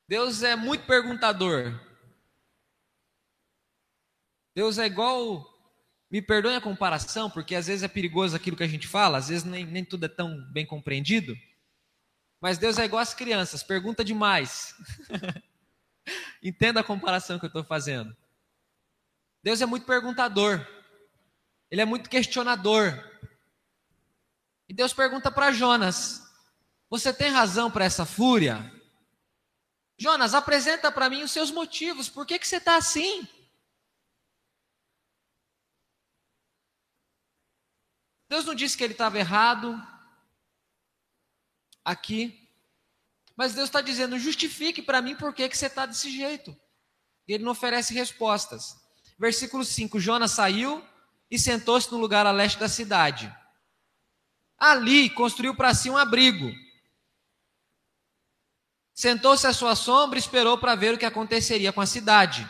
Deus 0.08 0.42
é 0.42 0.56
muito 0.56 0.86
perguntador. 0.88 1.80
Deus 4.56 4.78
é 4.80 4.86
igual. 4.86 5.54
Me 6.10 6.22
perdoe 6.22 6.56
a 6.56 6.62
comparação, 6.62 7.30
porque 7.30 7.56
às 7.56 7.68
vezes 7.68 7.84
é 7.84 7.88
perigoso 7.88 8.36
aquilo 8.36 8.56
que 8.56 8.64
a 8.64 8.68
gente 8.68 8.88
fala, 8.88 9.18
às 9.18 9.28
vezes 9.28 9.44
nem, 9.44 9.66
nem 9.66 9.84
tudo 9.84 10.06
é 10.06 10.10
tão 10.10 10.40
bem 10.52 10.66
compreendido. 10.66 11.36
Mas 12.40 12.58
Deus 12.58 12.78
é 12.78 12.86
igual 12.86 13.02
às 13.02 13.14
crianças, 13.14 13.64
pergunta 13.64 14.04
demais. 14.04 14.76
Entenda 16.42 16.80
a 16.80 16.84
comparação 16.84 17.38
que 17.38 17.46
eu 17.46 17.48
estou 17.48 17.64
fazendo. 17.64 18.16
Deus 19.46 19.62
é 19.62 19.66
muito 19.68 19.86
perguntador, 19.86 20.68
ele 21.70 21.80
é 21.80 21.86
muito 21.86 22.10
questionador. 22.10 22.94
E 24.68 24.74
Deus 24.74 24.92
pergunta 24.92 25.30
para 25.30 25.52
Jonas: 25.52 26.24
Você 26.90 27.14
tem 27.14 27.30
razão 27.30 27.70
para 27.70 27.86
essa 27.86 28.08
fúria? 28.08 28.74
Jonas, 30.00 30.34
apresenta 30.34 30.92
para 30.92 31.12
mim 31.12 31.22
os 31.22 31.32
seus 31.32 31.52
motivos. 31.52 32.10
Por 32.10 32.26
que, 32.26 32.40
que 32.40 32.48
você 32.48 32.58
está 32.58 32.76
assim? 32.76 33.28
Deus 38.28 38.46
não 38.46 38.56
disse 38.56 38.76
que 38.76 38.84
ele 38.84 38.94
estava 38.94 39.20
errado 39.20 39.80
aqui, 41.84 42.50
mas 43.36 43.54
Deus 43.54 43.70
está 43.70 43.80
dizendo: 43.80 44.18
justifique 44.18 44.82
para 44.82 45.04
mim 45.04 45.16
por 45.16 45.36
que, 45.36 45.48
que 45.48 45.56
você 45.56 45.68
está 45.68 45.86
desse 45.86 46.10
jeito. 46.10 46.60
E 47.28 47.34
ele 47.34 47.44
não 47.44 47.52
oferece 47.52 47.94
respostas. 47.94 48.84
Versículo 49.18 49.64
5: 49.64 50.00
Jonas 50.00 50.32
saiu 50.32 50.84
e 51.30 51.40
sentou-se 51.40 51.92
no 51.92 51.98
lugar 51.98 52.26
a 52.26 52.32
leste 52.32 52.60
da 52.60 52.70
cidade. 52.70 53.34
Ali 54.58 55.10
construiu 55.10 55.56
para 55.56 55.74
si 55.74 55.90
um 55.90 55.98
abrigo. 55.98 56.52
Sentou-se 58.94 59.46
à 59.46 59.52
sua 59.52 59.76
sombra 59.76 60.18
e 60.18 60.22
esperou 60.22 60.58
para 60.58 60.76
ver 60.76 60.94
o 60.94 60.98
que 60.98 61.06
aconteceria 61.06 61.74
com 61.74 61.82
a 61.82 61.86
cidade. 61.86 62.50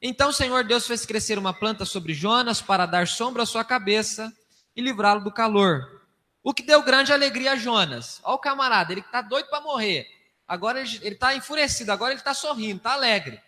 Então 0.00 0.30
o 0.30 0.32
Senhor 0.32 0.64
Deus 0.64 0.86
fez 0.86 1.04
crescer 1.04 1.38
uma 1.38 1.52
planta 1.52 1.84
sobre 1.84 2.14
Jonas 2.14 2.62
para 2.62 2.86
dar 2.86 3.06
sombra 3.06 3.42
à 3.42 3.46
sua 3.46 3.64
cabeça 3.64 4.32
e 4.74 4.80
livrá-lo 4.80 5.22
do 5.22 5.30
calor. 5.32 6.02
O 6.42 6.54
que 6.54 6.62
deu 6.62 6.82
grande 6.82 7.12
alegria 7.12 7.52
a 7.52 7.56
Jonas. 7.56 8.20
Olha 8.22 8.34
o 8.34 8.38
camarada, 8.38 8.92
ele 8.92 9.00
está 9.00 9.20
doido 9.20 9.48
para 9.48 9.60
morrer. 9.60 10.06
Agora 10.46 10.80
ele 10.80 11.08
está 11.08 11.34
enfurecido, 11.34 11.90
agora 11.90 12.12
ele 12.12 12.20
está 12.20 12.34
sorrindo, 12.34 12.76
está 12.76 12.92
alegre. 12.92 13.40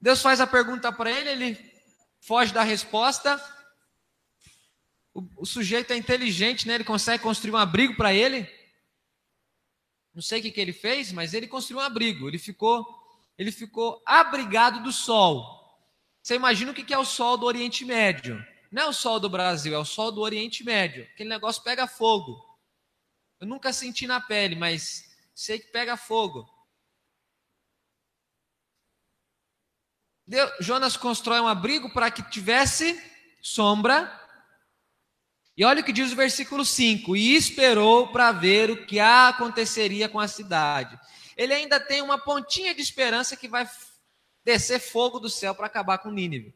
Deus 0.00 0.22
faz 0.22 0.40
a 0.40 0.46
pergunta 0.46 0.92
para 0.92 1.10
ele, 1.10 1.30
ele 1.30 1.72
foge 2.20 2.52
da 2.52 2.62
resposta. 2.62 3.42
O, 5.12 5.22
o, 5.38 5.46
sujeito 5.46 5.92
é 5.92 5.96
inteligente, 5.96 6.66
né? 6.66 6.74
Ele 6.76 6.84
consegue 6.84 7.22
construir 7.22 7.52
um 7.52 7.56
abrigo 7.56 7.96
para 7.96 8.14
ele. 8.14 8.48
Não 10.14 10.22
sei 10.22 10.38
o 10.38 10.42
que, 10.42 10.52
que 10.52 10.60
ele 10.60 10.72
fez, 10.72 11.12
mas 11.12 11.34
ele 11.34 11.48
construiu 11.48 11.80
um 11.80 11.84
abrigo. 11.84 12.28
Ele 12.28 12.38
ficou, 12.38 12.86
ele 13.36 13.50
ficou 13.50 14.02
abrigado 14.06 14.82
do 14.82 14.92
sol. 14.92 15.58
Você 16.22 16.34
imagina 16.34 16.70
o 16.70 16.74
que, 16.74 16.84
que 16.84 16.94
é 16.94 16.98
o 16.98 17.04
sol 17.04 17.36
do 17.36 17.46
Oriente 17.46 17.84
Médio? 17.84 18.44
Não 18.70 18.82
é 18.82 18.86
o 18.86 18.92
sol 18.92 19.18
do 19.18 19.30
Brasil, 19.30 19.74
é 19.74 19.78
o 19.78 19.84
sol 19.84 20.12
do 20.12 20.20
Oriente 20.20 20.62
Médio. 20.62 21.04
Aquele 21.14 21.28
negócio 21.28 21.62
pega 21.62 21.86
fogo. 21.86 22.44
Eu 23.40 23.46
nunca 23.46 23.72
senti 23.72 24.06
na 24.06 24.20
pele, 24.20 24.54
mas 24.54 25.04
sei 25.34 25.58
que 25.58 25.68
pega 25.68 25.96
fogo. 25.96 26.48
Deus, 30.28 30.52
Jonas 30.60 30.94
constrói 30.94 31.40
um 31.40 31.48
abrigo 31.48 31.88
para 31.88 32.10
que 32.10 32.22
tivesse 32.22 33.02
sombra. 33.40 34.14
E 35.56 35.64
olha 35.64 35.80
o 35.80 35.84
que 35.84 35.92
diz 35.92 36.12
o 36.12 36.16
versículo 36.16 36.66
5: 36.66 37.16
E 37.16 37.34
esperou 37.34 38.08
para 38.12 38.30
ver 38.30 38.70
o 38.70 38.86
que 38.86 39.00
aconteceria 39.00 40.06
com 40.06 40.20
a 40.20 40.28
cidade. 40.28 41.00
Ele 41.34 41.54
ainda 41.54 41.80
tem 41.80 42.02
uma 42.02 42.18
pontinha 42.18 42.74
de 42.74 42.82
esperança 42.82 43.38
que 43.38 43.48
vai 43.48 43.66
descer 44.44 44.78
fogo 44.78 45.18
do 45.18 45.30
céu 45.30 45.54
para 45.54 45.66
acabar 45.66 45.96
com 45.96 46.10
Nínive. 46.10 46.54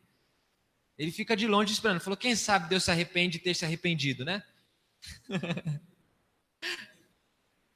Ele 0.99 1.11
fica 1.11 1.35
de 1.35 1.47
longe 1.47 1.73
esperando. 1.73 2.01
Falou: 2.01 2.17
quem 2.17 2.37
sabe 2.37 2.69
Deus 2.69 2.85
se 2.85 2.91
arrepende 2.91 3.39
de 3.39 3.45
ter 3.45 3.55
se 3.55 3.65
arrependido, 3.65 4.23
né? 4.23 4.43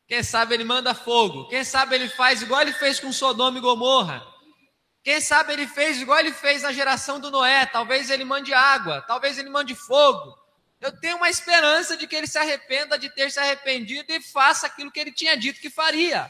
Quem 0.06 0.22
sabe 0.22 0.54
ele 0.54 0.62
manda 0.62 0.94
fogo. 0.94 1.48
Quem 1.48 1.64
sabe 1.64 1.96
ele 1.96 2.08
faz 2.08 2.40
igual 2.40 2.60
ele 2.60 2.72
fez 2.72 3.00
com 3.00 3.12
Sodoma 3.12 3.58
e 3.58 3.60
Gomorra. 3.60 4.35
Quem 5.06 5.20
sabe 5.20 5.52
ele 5.52 5.68
fez 5.68 6.00
igual 6.00 6.18
ele 6.18 6.32
fez 6.32 6.62
na 6.62 6.72
geração 6.72 7.20
do 7.20 7.30
Noé. 7.30 7.64
Talvez 7.64 8.10
ele 8.10 8.24
mande 8.24 8.52
água, 8.52 9.02
talvez 9.02 9.38
ele 9.38 9.48
mande 9.48 9.72
fogo. 9.72 10.36
Eu 10.80 10.98
tenho 10.98 11.16
uma 11.18 11.30
esperança 11.30 11.96
de 11.96 12.08
que 12.08 12.16
ele 12.16 12.26
se 12.26 12.36
arrependa 12.36 12.98
de 12.98 13.08
ter 13.14 13.30
se 13.30 13.38
arrependido 13.38 14.12
e 14.12 14.20
faça 14.20 14.66
aquilo 14.66 14.90
que 14.90 14.98
ele 14.98 15.12
tinha 15.12 15.36
dito 15.36 15.60
que 15.60 15.70
faria. 15.70 16.28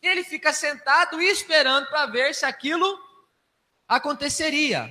E 0.00 0.08
ele 0.08 0.24
fica 0.24 0.50
sentado 0.50 1.20
esperando 1.20 1.90
para 1.90 2.06
ver 2.06 2.34
se 2.34 2.46
aquilo 2.46 2.98
aconteceria. 3.86 4.90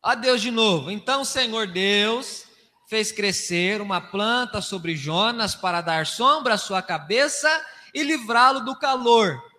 A 0.00 0.14
Deus 0.14 0.40
de 0.40 0.52
novo. 0.52 0.88
Então 0.88 1.22
o 1.22 1.26
Senhor 1.26 1.66
Deus 1.66 2.46
fez 2.88 3.10
crescer 3.10 3.80
uma 3.80 4.00
planta 4.00 4.62
sobre 4.62 4.94
Jonas 4.94 5.56
para 5.56 5.80
dar 5.80 6.06
sombra 6.06 6.54
à 6.54 6.58
sua 6.58 6.80
cabeça 6.80 7.50
e 7.92 8.04
livrá-lo 8.04 8.60
do 8.60 8.78
calor 8.78 9.52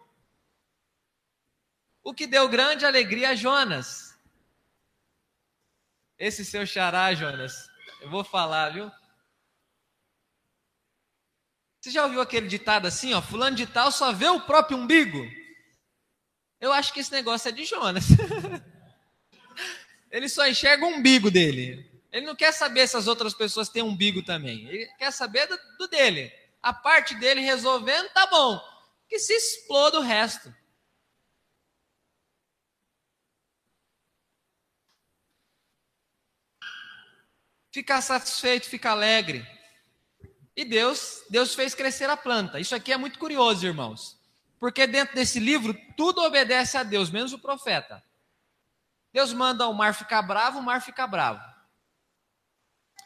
o 2.06 2.14
que 2.14 2.28
deu 2.28 2.48
grande 2.48 2.86
alegria 2.86 3.32
a 3.32 3.36
Jonas. 3.36 4.16
Esse 6.20 6.46
seu 6.46 6.66
xará, 6.66 7.14
Jonas, 7.16 7.68
eu 8.00 8.10
vou 8.10 8.24
falar, 8.24 8.70
viu? 8.70 8.92
Você 11.82 11.90
já 11.90 12.04
ouviu 12.04 12.22
aquele 12.22 12.48
ditado 12.48 12.86
assim, 12.86 13.14
ó, 13.14 13.22
fulano 13.22 13.56
de 13.56 13.66
tal 13.66 13.92
só 13.92 14.14
vê 14.14 14.28
o 14.28 14.42
próprio 14.42 14.78
umbigo? 14.78 15.20
Eu 16.62 16.72
acho 16.72 16.94
que 16.94 17.00
esse 17.00 17.12
negócio 17.12 17.50
é 17.50 17.52
de 17.52 17.66
Jonas. 17.66 18.06
Ele 20.12 20.30
só 20.30 20.48
enxerga 20.48 20.86
o 20.86 20.90
umbigo 20.90 21.30
dele. 21.30 21.92
Ele 22.12 22.26
não 22.26 22.36
quer 22.36 22.54
saber 22.54 22.88
se 22.88 22.96
as 22.96 23.08
outras 23.08 23.34
pessoas 23.34 23.68
têm 23.68 23.82
umbigo 23.82 24.24
também. 24.24 24.66
Ele 24.68 24.86
quer 24.98 25.12
saber 25.12 25.48
do, 25.48 25.60
do 25.80 25.88
dele. 25.88 26.32
A 26.62 26.72
parte 26.72 27.16
dele 27.16 27.42
resolvendo, 27.42 28.08
tá 28.10 28.28
bom. 28.28 28.62
Que 29.10 29.20
se 29.20 29.34
exploda 29.34 30.00
o 30.00 30.04
resto. 30.04 30.54
Ficar 37.76 38.00
satisfeito, 38.00 38.70
ficar 38.70 38.92
alegre. 38.92 39.46
E 40.56 40.64
Deus, 40.64 41.22
Deus 41.30 41.54
fez 41.54 41.76
crescer 41.76 42.10
a 42.10 42.16
planta. 42.16 42.58
Isso 42.58 42.74
aqui 42.74 42.94
é 42.94 42.98
muito 42.98 43.20
curioso, 43.20 43.68
irmãos. 43.68 44.18
Porque 44.58 44.88
dentro 44.88 45.14
desse 45.14 45.42
livro 45.42 45.78
tudo 45.98 46.22
obedece 46.22 46.78
a 46.78 46.84
Deus, 46.84 47.10
menos 47.10 47.34
o 47.34 47.40
profeta. 47.40 48.02
Deus 49.12 49.34
manda 49.34 49.68
o 49.68 49.74
mar 49.74 49.94
ficar 49.94 50.22
bravo, 50.22 50.60
o 50.60 50.64
mar 50.64 50.82
fica 50.82 51.06
bravo. 51.06 51.44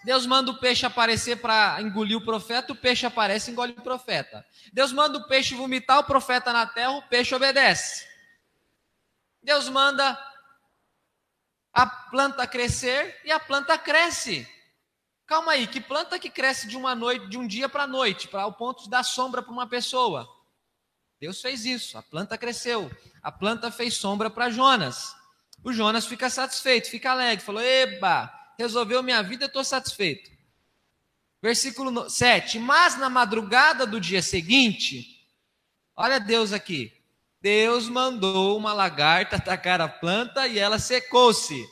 Deus 0.03 0.27
manda 0.27 0.51
o 0.51 0.59
peixe 0.59 0.85
aparecer 0.85 1.37
para 1.37 1.81
engolir 1.81 2.17
o 2.17 2.23
profeta, 2.23 2.71
o 2.71 2.75
peixe 2.75 3.07
aparece 3.07 3.49
e 3.49 3.53
engole 3.53 3.73
o 3.75 3.81
profeta. 3.81 4.45
Deus 4.71 4.93
manda 4.93 5.17
o 5.17 5.27
peixe 5.27 5.55
vomitar 5.55 5.97
o 5.97 6.03
profeta 6.03 6.53
na 6.53 6.67
terra, 6.67 6.91
o 6.91 7.07
peixe 7.09 7.33
obedece. 7.33 8.07
Deus 9.41 9.67
manda 9.67 10.15
a 11.73 11.87
planta 11.87 12.45
crescer 12.45 13.19
e 13.25 13.31
a 13.31 13.39
planta 13.39 13.75
cresce. 13.79 14.47
Calma 15.29 15.51
aí, 15.51 15.67
que 15.67 15.79
planta 15.79 16.17
que 16.17 16.27
cresce 16.27 16.67
de 16.67 16.75
uma 16.75 16.95
noite, 16.95 17.29
de 17.29 17.37
um 17.37 17.45
dia 17.45 17.69
para 17.69 17.83
a 17.83 17.87
noite, 17.87 18.27
para 18.27 18.47
o 18.47 18.51
ponto 18.51 18.85
de 18.85 18.89
dar 18.89 19.03
sombra 19.03 19.43
para 19.43 19.51
uma 19.51 19.67
pessoa? 19.67 20.27
Deus 21.21 21.39
fez 21.39 21.65
isso, 21.65 21.99
a 21.99 22.01
planta 22.01 22.35
cresceu, 22.35 22.89
a 23.21 23.31
planta 23.31 23.69
fez 23.69 23.93
sombra 23.93 24.31
para 24.31 24.49
Jonas. 24.49 25.15
O 25.63 25.71
Jonas 25.71 26.07
fica 26.07 26.31
satisfeito, 26.31 26.89
fica 26.89 27.11
alegre, 27.11 27.45
falou: 27.45 27.61
Eba, 27.61 28.33
resolveu 28.57 29.03
minha 29.03 29.21
vida, 29.21 29.45
estou 29.45 29.63
satisfeito. 29.63 30.31
Versículo 31.39 32.09
7: 32.09 32.57
Mas 32.57 32.97
na 32.97 33.07
madrugada 33.07 33.85
do 33.85 34.01
dia 34.01 34.23
seguinte, 34.23 35.29
olha 35.95 36.19
Deus 36.19 36.51
aqui, 36.51 36.91
Deus 37.39 37.87
mandou 37.87 38.57
uma 38.57 38.73
lagarta 38.73 39.35
atacar 39.35 39.79
a 39.79 39.87
planta 39.87 40.47
e 40.47 40.57
ela 40.57 40.79
secou-se. 40.79 41.69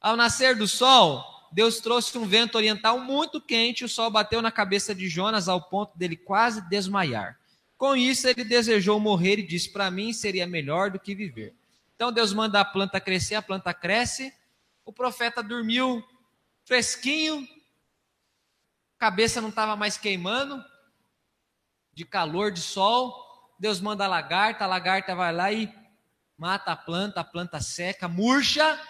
Ao 0.00 0.16
nascer 0.16 0.56
do 0.56 0.66
sol, 0.66 1.31
Deus 1.52 1.80
trouxe 1.80 2.16
um 2.16 2.26
vento 2.26 2.56
oriental 2.56 2.98
muito 2.98 3.40
quente, 3.40 3.84
o 3.84 3.88
sol 3.88 4.10
bateu 4.10 4.40
na 4.40 4.50
cabeça 4.50 4.94
de 4.94 5.06
Jonas 5.08 5.48
ao 5.48 5.60
ponto 5.60 5.96
dele 5.98 6.16
quase 6.16 6.66
desmaiar. 6.68 7.38
Com 7.76 7.94
isso, 7.94 8.26
ele 8.26 8.42
desejou 8.42 8.98
morrer 8.98 9.38
e 9.38 9.46
disse: 9.46 9.70
Para 9.70 9.90
mim 9.90 10.12
seria 10.12 10.46
melhor 10.46 10.90
do 10.90 10.98
que 10.98 11.14
viver. 11.14 11.54
Então 11.94 12.10
Deus 12.10 12.32
manda 12.32 12.60
a 12.60 12.64
planta 12.64 13.00
crescer, 13.00 13.34
a 13.34 13.42
planta 13.42 13.74
cresce. 13.74 14.32
O 14.84 14.92
profeta 14.92 15.42
dormiu 15.42 16.02
fresquinho, 16.64 17.46
cabeça 18.98 19.40
não 19.40 19.50
estava 19.50 19.76
mais 19.76 19.98
queimando, 19.98 20.64
de 21.92 22.04
calor, 22.04 22.50
de 22.50 22.60
sol. 22.60 23.52
Deus 23.58 23.78
manda 23.80 24.04
a 24.04 24.08
lagarta, 24.08 24.64
a 24.64 24.66
lagarta 24.66 25.14
vai 25.14 25.32
lá 25.32 25.52
e 25.52 25.72
mata 26.38 26.72
a 26.72 26.76
planta, 26.76 27.20
a 27.20 27.24
planta 27.24 27.60
seca, 27.60 28.08
murcha. 28.08 28.80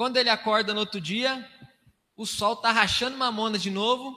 Quando 0.00 0.16
ele 0.16 0.30
acorda 0.30 0.72
no 0.72 0.80
outro 0.80 0.98
dia, 0.98 1.46
o 2.16 2.24
sol 2.24 2.54
está 2.54 2.72
rachando 2.72 3.18
mamona 3.18 3.58
de 3.58 3.70
novo, 3.70 4.16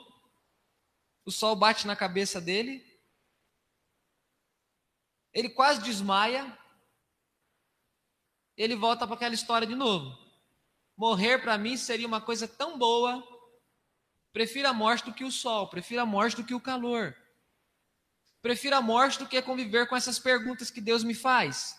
o 1.26 1.30
sol 1.30 1.58
bate 1.58 1.86
na 1.86 1.93
cabeça 1.93 2.39
dele, 2.39 2.82
ele 5.34 5.50
quase 5.50 5.82
desmaia, 5.82 6.58
ele 8.56 8.78
volta 8.78 9.06
para 9.06 9.17
aquela 9.17 9.36
história 9.36 9.67
de 9.67 9.76
novo. 9.76 10.17
Morrer 10.96 11.39
para 11.39 11.58
mim 11.58 11.76
seria 11.76 12.08
uma 12.08 12.22
coisa 12.22 12.48
tão 12.48 12.80
boa, 12.80 13.22
prefiro 14.32 14.69
a 14.69 14.74
morte 14.74 15.04
do 15.04 15.13
que 15.13 15.26
o 15.26 15.32
sol, 15.32 15.69
prefiro 15.69 16.02
a 16.02 16.06
morte 16.06 16.38
do 16.38 16.46
que 16.46 16.56
o 16.56 16.62
calor. 16.62 17.13
Prefiro 18.41 18.78
a 18.78 18.82
morte 18.82 19.19
do 19.19 19.28
que 19.28 19.41
conviver 19.41 19.86
com 19.89 19.98
essas 19.98 20.17
perguntas 20.17 20.72
que 20.72 20.80
Deus 20.80 21.04
me 21.04 21.13
faz. 21.13 21.76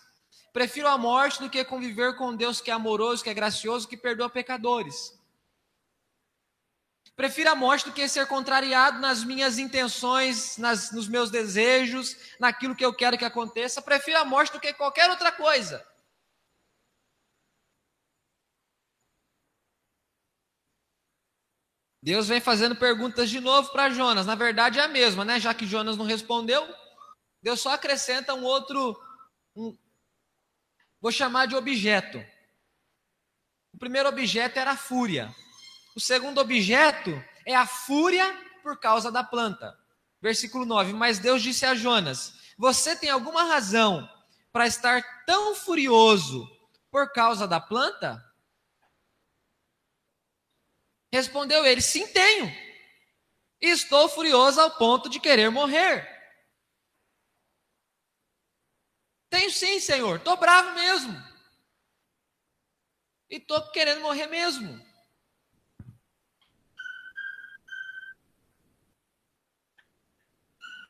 Prefiro 0.55 0.87
a 0.87 0.97
morte 0.97 1.41
do 1.41 1.49
que 1.49 1.65
conviver 1.65 2.15
com 2.15 2.33
Deus 2.33 2.61
que 2.61 2.71
é 2.71 2.73
amoroso, 2.73 3.21
que 3.21 3.29
é 3.29 3.33
gracioso, 3.33 3.89
que 3.89 3.97
perdoa 3.97 4.29
pecadores. 4.29 5.13
Prefiro 7.13 7.49
a 7.49 7.55
morte 7.55 7.83
do 7.83 7.91
que 7.91 8.07
ser 8.07 8.25
contrariado 8.25 8.99
nas 8.99 9.21
minhas 9.21 9.57
intenções, 9.57 10.57
nas, 10.57 10.93
nos 10.93 11.09
meus 11.09 11.29
desejos, 11.29 12.15
naquilo 12.39 12.73
que 12.73 12.85
eu 12.85 12.95
quero 12.95 13.17
que 13.17 13.25
aconteça. 13.25 13.81
Prefiro 13.81 14.17
a 14.17 14.23
morte 14.23 14.53
do 14.53 14.59
que 14.61 14.71
qualquer 14.71 15.09
outra 15.09 15.29
coisa. 15.29 15.85
Deus 22.01 22.29
vem 22.29 22.39
fazendo 22.39 22.77
perguntas 22.77 23.29
de 23.29 23.41
novo 23.41 23.73
para 23.73 23.89
Jonas. 23.89 24.25
Na 24.25 24.35
verdade 24.35 24.79
é 24.79 24.83
a 24.83 24.87
mesma, 24.87 25.25
né? 25.25 25.37
Já 25.37 25.53
que 25.53 25.67
Jonas 25.67 25.97
não 25.97 26.05
respondeu, 26.05 26.65
Deus 27.41 27.59
só 27.59 27.73
acrescenta 27.73 28.33
um 28.33 28.45
outro, 28.45 28.97
vou 31.05 31.11
chamar 31.11 31.45
de 31.45 31.55
objeto. 31.55 32.17
O 33.71 33.77
primeiro 33.77 34.09
objeto 34.09 34.57
era 34.57 34.71
a 34.71 34.75
fúria. 34.75 35.31
O 35.95 35.99
segundo 35.99 36.41
objeto 36.41 37.11
é 37.45 37.55
a 37.55 37.67
fúria 37.67 38.25
por 38.63 38.79
causa 38.79 39.11
da 39.11 39.23
planta. 39.23 39.79
Versículo 40.19 40.65
9: 40.65 40.93
Mas 40.93 41.19
Deus 41.19 41.43
disse 41.43 41.63
a 41.63 41.75
Jonas: 41.75 42.33
Você 42.57 42.95
tem 42.95 43.11
alguma 43.11 43.43
razão 43.43 44.09
para 44.51 44.65
estar 44.65 45.03
tão 45.27 45.53
furioso 45.53 46.49
por 46.89 47.13
causa 47.13 47.47
da 47.47 47.59
planta? 47.59 48.19
Respondeu 51.13 51.63
ele: 51.67 51.81
Sim, 51.81 52.07
tenho. 52.07 52.51
Estou 53.61 54.09
furioso 54.09 54.59
ao 54.59 54.71
ponto 54.71 55.07
de 55.07 55.19
querer 55.19 55.51
morrer. 55.51 56.15
Tenho 59.29 59.44
sim, 59.55 59.79
Senhor. 59.79 60.17
Estou 60.17 60.37
bravo 60.37 60.73
mesmo. 60.75 61.13
E 63.29 63.37
estou 63.37 63.61
querendo 63.71 64.01
morrer 64.01 64.27
mesmo. 64.27 64.79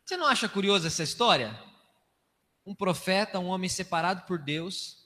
Você 0.04 0.18
não 0.18 0.28
acha 0.28 0.50
curiosa 0.50 0.88
essa 0.88 1.04
história? 1.04 1.60
Um 2.66 2.76
profeta, 2.76 3.40
um 3.40 3.48
homem 3.48 3.70
separado 3.70 4.26
por 4.28 4.40
Deus, 4.40 5.04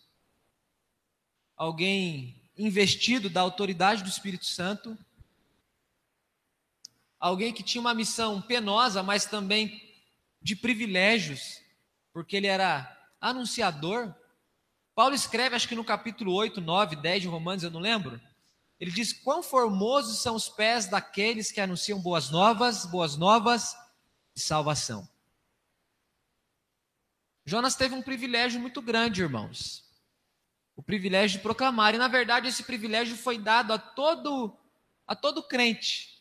alguém 1.56 2.42
investido 2.58 3.30
da 3.30 3.42
autoridade 3.42 4.04
do 4.04 4.10
Espírito 4.10 4.46
Santo, 4.46 4.98
alguém 7.20 7.54
que 7.54 7.64
tinha 7.64 7.80
uma 7.80 7.94
missão 7.94 8.42
penosa, 8.42 9.04
mas 9.04 9.26
também 9.26 9.90
de 10.42 10.56
privilégios, 10.56 11.62
porque 12.12 12.36
ele 12.36 12.48
era 12.48 12.99
anunciador. 13.20 14.14
Paulo 14.96 15.16
escreve, 15.16 15.56
acho 15.56 15.68
que 15.68 15.76
no 15.76 15.84
capítulo 15.84 16.34
8, 16.34 16.60
9, 16.60 16.96
10 16.96 17.22
de 17.22 17.28
Romanos, 17.28 17.64
eu 17.64 17.72
não 17.72 17.80
lembro. 17.80 18.20
Ele 18.80 18.92
diz: 18.92 19.12
Quão 19.12 19.44
formosos 19.44 20.22
são 20.22 20.36
os 20.36 20.48
pés 20.48 20.88
daqueles 20.88 21.52
que 21.52 21.60
anunciam 21.60 22.02
boas 22.02 22.30
novas, 22.30 22.86
boas 22.86 23.18
novas 23.18 23.76
de 24.34 24.42
salvação. 24.42 25.08
Jonas 27.46 27.76
teve 27.76 27.96
um 27.96 28.02
privilégio 28.02 28.60
muito 28.60 28.82
grande, 28.82 29.22
irmãos. 29.22 29.84
O 30.76 30.84
privilégio 30.84 31.38
de 31.38 31.44
proclamar, 31.44 31.94
e 31.94 31.98
na 31.98 32.08
verdade 32.08 32.48
esse 32.48 32.64
privilégio 32.64 33.18
foi 33.18 33.38
dado 33.38 33.74
a 33.74 33.78
todo 33.78 34.56
a 35.06 35.16
todo 35.16 35.44
crente. 35.44 36.20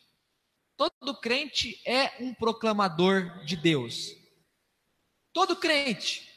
Todo 0.75 1.19
crente 1.19 1.81
é 1.85 2.23
um 2.23 2.33
proclamador 2.33 3.43
de 3.45 3.55
Deus. 3.55 4.15
Todo 5.31 5.55
crente. 5.55 6.28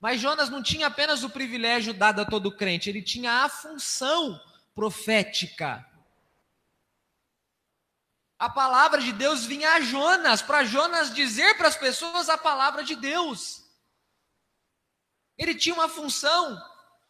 Mas 0.00 0.20
Jonas 0.20 0.48
não 0.48 0.62
tinha 0.62 0.86
apenas 0.86 1.22
o 1.22 1.30
privilégio 1.30 1.92
dado 1.92 2.20
a 2.22 2.24
todo 2.24 2.56
crente, 2.56 2.88
ele 2.88 3.02
tinha 3.02 3.44
a 3.44 3.48
função 3.48 4.40
profética 4.74 5.86
a 8.40 8.48
palavra 8.48 9.02
de 9.02 9.12
Deus 9.12 9.44
vinha 9.44 9.74
a 9.74 9.82
Jonas, 9.82 10.40
para 10.40 10.64
Jonas 10.64 11.12
dizer 11.12 11.58
para 11.58 11.68
as 11.68 11.76
pessoas 11.76 12.30
a 12.30 12.38
palavra 12.38 12.82
de 12.82 12.96
Deus. 12.96 13.62
Ele 15.36 15.54
tinha 15.54 15.74
uma 15.74 15.90
função 15.90 16.58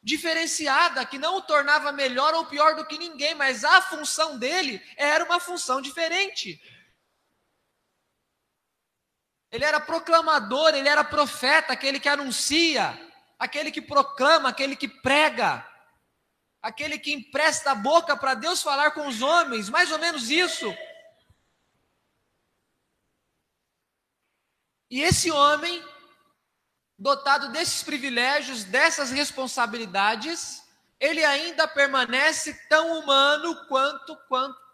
diferenciada 0.03 1.07
que 1.07 1.18
não 1.18 1.37
o 1.37 1.42
tornava 1.42 1.92
melhor 1.92 2.35
ou 2.35 2.46
pior 2.46 2.74
do 2.74 2.85
que 2.85 2.98
ninguém, 2.98 3.37
mas 3.37 3.62
a 3.62 3.81
função 3.81 4.38
dele 4.38 4.83
era 4.96 5.24
uma 5.24 5.38
função 5.38 5.81
diferente. 5.81 6.61
Ele 9.51 9.65
era 9.65 9.81
proclamador, 9.81 10.75
ele 10.75 10.89
era 10.89 11.03
profeta, 11.03 11.73
aquele 11.73 11.99
que 11.99 12.09
anuncia, 12.09 12.99
aquele 13.39 13.71
que 13.71 13.83
proclama, 13.83 14.49
aquele 14.49 14.77
que 14.77 14.87
prega, 14.87 15.67
aquele 16.63 16.99
que 16.99 17.13
empresta 17.13 17.73
a 17.73 17.75
boca 17.75 18.17
para 18.17 18.35
Deus 18.35 18.63
falar 18.63 18.93
com 18.93 19.07
os 19.07 19.23
homens, 19.23 19.69
mais 19.69 19.91
ou 19.91 19.99
menos 19.99 20.31
isso. 20.31 20.73
E 24.89 25.03
esse 25.03 25.31
homem, 25.31 25.85
dotado 26.99 27.51
desses 27.51 27.83
privilégios, 27.83 28.65
dessas 28.65 29.11
responsabilidades, 29.11 30.63
ele 30.99 31.25
ainda 31.25 31.67
permanece 31.67 32.55
tão 32.69 32.99
humano 32.99 33.67
quanto, 33.67 34.17
quanto 34.29 34.71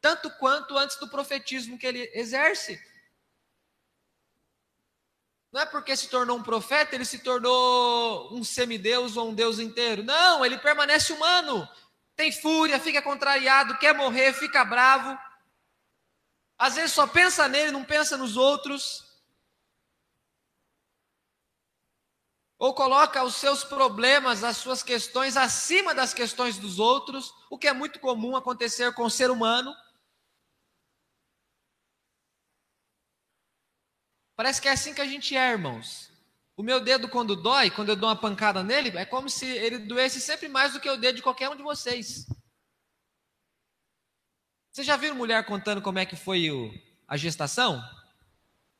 tanto 0.00 0.30
quanto 0.30 0.76
antes 0.78 0.96
do 0.96 1.08
profetismo 1.08 1.78
que 1.78 1.86
ele 1.86 2.10
exerce. 2.14 2.80
Não 5.52 5.62
é 5.62 5.66
porque 5.66 5.96
se 5.96 6.08
tornou 6.08 6.38
um 6.38 6.42
profeta, 6.42 6.94
ele 6.94 7.04
se 7.04 7.18
tornou 7.18 8.32
um 8.32 8.44
semideus 8.44 9.16
ou 9.16 9.30
um 9.30 9.34
deus 9.34 9.58
inteiro. 9.58 10.02
Não, 10.02 10.44
ele 10.44 10.58
permanece 10.58 11.12
humano. 11.12 11.68
Tem 12.14 12.30
fúria, 12.30 12.78
fica 12.78 13.02
contrariado, 13.02 13.78
quer 13.78 13.94
morrer, 13.94 14.32
fica 14.32 14.64
bravo. 14.64 15.18
Às 16.56 16.76
vezes 16.76 16.92
só 16.92 17.06
pensa 17.06 17.48
nele, 17.48 17.72
não 17.72 17.84
pensa 17.84 18.16
nos 18.16 18.36
outros. 18.36 19.10
ou 22.60 22.74
coloca 22.74 23.24
os 23.24 23.36
seus 23.36 23.64
problemas, 23.64 24.44
as 24.44 24.58
suas 24.58 24.82
questões 24.82 25.34
acima 25.34 25.94
das 25.94 26.12
questões 26.12 26.58
dos 26.58 26.78
outros, 26.78 27.32
o 27.48 27.56
que 27.56 27.66
é 27.66 27.72
muito 27.72 27.98
comum 27.98 28.36
acontecer 28.36 28.92
com 28.92 29.04
o 29.04 29.10
ser 29.10 29.30
humano. 29.30 29.74
Parece 34.40 34.56
que 34.62 34.68
é 34.68 34.72
assim 34.72 34.94
que 34.94 35.02
a 35.02 35.06
gente 35.06 35.36
é, 35.36 35.50
irmãos. 35.50 36.10
O 36.56 36.62
meu 36.62 36.80
dedo, 36.80 37.10
quando 37.10 37.36
dói, 37.36 37.70
quando 37.70 37.90
eu 37.90 37.96
dou 37.96 38.08
uma 38.08 38.16
pancada 38.16 38.64
nele, 38.64 38.88
é 38.96 39.04
como 39.04 39.28
se 39.28 39.44
ele 39.44 39.80
doesse 39.80 40.18
sempre 40.18 40.48
mais 40.48 40.72
do 40.72 40.80
que 40.80 40.88
o 40.88 40.96
dedo 40.96 41.16
de 41.16 41.22
qualquer 41.22 41.50
um 41.50 41.56
de 41.56 41.62
vocês. 41.62 42.24
Vocês 44.72 44.86
já 44.86 44.96
viram 44.96 45.14
mulher 45.14 45.44
contando 45.44 45.82
como 45.82 45.98
é 45.98 46.06
que 46.06 46.16
foi 46.16 46.50
o, 46.50 46.72
a 47.06 47.18
gestação? 47.18 47.84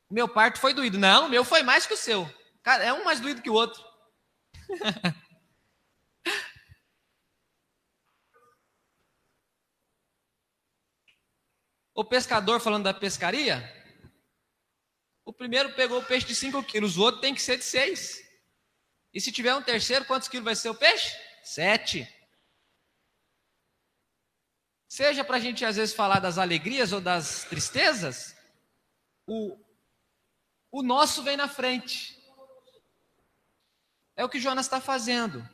O 0.09 0.15
meu 0.15 0.27
parto 0.27 0.59
foi 0.59 0.73
doído. 0.73 0.97
Não, 0.97 1.27
o 1.27 1.29
meu 1.29 1.45
foi 1.45 1.61
mais 1.61 1.85
que 1.85 1.93
o 1.93 1.97
seu. 1.97 2.27
Cara, 2.63 2.83
é 2.83 2.91
um 2.91 3.05
mais 3.05 3.19
doído 3.19 3.43
que 3.43 3.51
o 3.51 3.53
outro. 3.53 3.85
o 11.93 12.03
pescador 12.03 12.59
falando 12.59 12.85
da 12.85 12.95
pescaria, 12.95 13.79
o 15.25 15.33
primeiro 15.33 15.73
pegou 15.73 15.99
o 15.99 16.05
peixe 16.05 16.25
de 16.25 16.35
5 16.35 16.63
quilos, 16.63 16.97
o 16.97 17.01
outro 17.01 17.21
tem 17.21 17.33
que 17.33 17.41
ser 17.41 17.57
de 17.57 17.63
6. 17.63 18.21
E 19.13 19.21
se 19.21 19.31
tiver 19.31 19.53
um 19.55 19.61
terceiro, 19.61 20.05
quantos 20.05 20.27
quilos 20.27 20.45
vai 20.45 20.55
ser 20.55 20.69
o 20.69 20.75
peixe? 20.75 21.15
7. 21.43 22.07
Seja 24.87 25.23
para 25.23 25.37
a 25.37 25.39
gente 25.39 25.63
às 25.63 25.75
vezes 25.75 25.95
falar 25.95 26.19
das 26.19 26.37
alegrias 26.37 26.91
ou 26.91 26.99
das 26.99 27.45
tristezas, 27.45 28.35
o, 29.25 29.57
o 30.71 30.83
nosso 30.83 31.23
vem 31.23 31.37
na 31.37 31.47
frente. 31.47 32.19
É 34.15 34.25
o 34.25 34.29
que 34.29 34.39
Jonas 34.39 34.65
está 34.65 34.81
fazendo. 34.81 35.47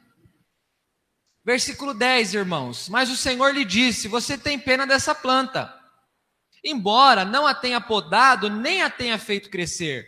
Versículo 1.44 1.94
10, 1.94 2.34
irmãos. 2.34 2.90
Mas 2.90 3.10
o 3.10 3.16
Senhor 3.16 3.54
lhe 3.54 3.64
disse: 3.64 4.08
Você 4.08 4.38
tem 4.38 4.60
pena 4.60 4.86
dessa 4.86 5.14
planta, 5.14 5.77
embora 6.64 7.24
não 7.24 7.46
a 7.46 7.54
tenha 7.54 7.80
podado, 7.80 8.50
nem 8.50 8.82
a 8.82 8.90
tenha 8.90 9.18
feito 9.18 9.50
crescer. 9.50 10.08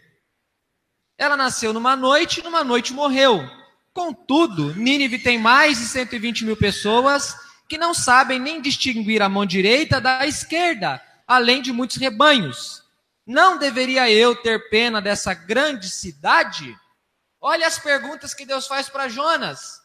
Ela 1.17 1.35
nasceu 1.35 1.73
numa 1.73 1.95
noite, 1.95 2.41
numa 2.41 2.63
noite 2.63 2.93
morreu. 2.93 3.47
Contudo, 3.93 4.73
Nínive 4.75 5.19
tem 5.19 5.37
mais 5.37 5.79
de 5.79 5.85
120 5.85 6.45
mil 6.45 6.55
pessoas 6.55 7.35
que 7.67 7.77
não 7.77 7.93
sabem 7.93 8.39
nem 8.39 8.61
distinguir 8.61 9.21
a 9.21 9.29
mão 9.29 9.45
direita 9.45 10.01
da 10.01 10.25
esquerda, 10.25 11.01
além 11.27 11.61
de 11.61 11.71
muitos 11.71 11.97
rebanhos. 11.97 12.83
Não 13.25 13.59
deveria 13.59 14.09
eu 14.09 14.35
ter 14.35 14.69
pena 14.69 14.99
dessa 14.99 15.33
grande 15.33 15.89
cidade? 15.89 16.75
Olha 17.39 17.67
as 17.67 17.77
perguntas 17.77 18.33
que 18.33 18.45
Deus 18.45 18.65
faz 18.65 18.89
para 18.89 19.07
Jonas. 19.07 19.79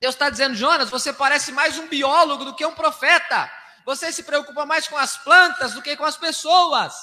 Deus 0.00 0.16
está 0.16 0.28
dizendo, 0.28 0.56
Jonas, 0.56 0.90
você 0.90 1.12
parece 1.12 1.52
mais 1.52 1.78
um 1.78 1.86
biólogo 1.86 2.44
do 2.44 2.56
que 2.56 2.66
um 2.66 2.74
profeta. 2.74 3.48
Você 3.84 4.12
se 4.12 4.22
preocupa 4.22 4.64
mais 4.64 4.86
com 4.86 4.96
as 4.96 5.16
plantas 5.16 5.74
do 5.74 5.82
que 5.82 5.96
com 5.96 6.04
as 6.04 6.16
pessoas. 6.16 6.94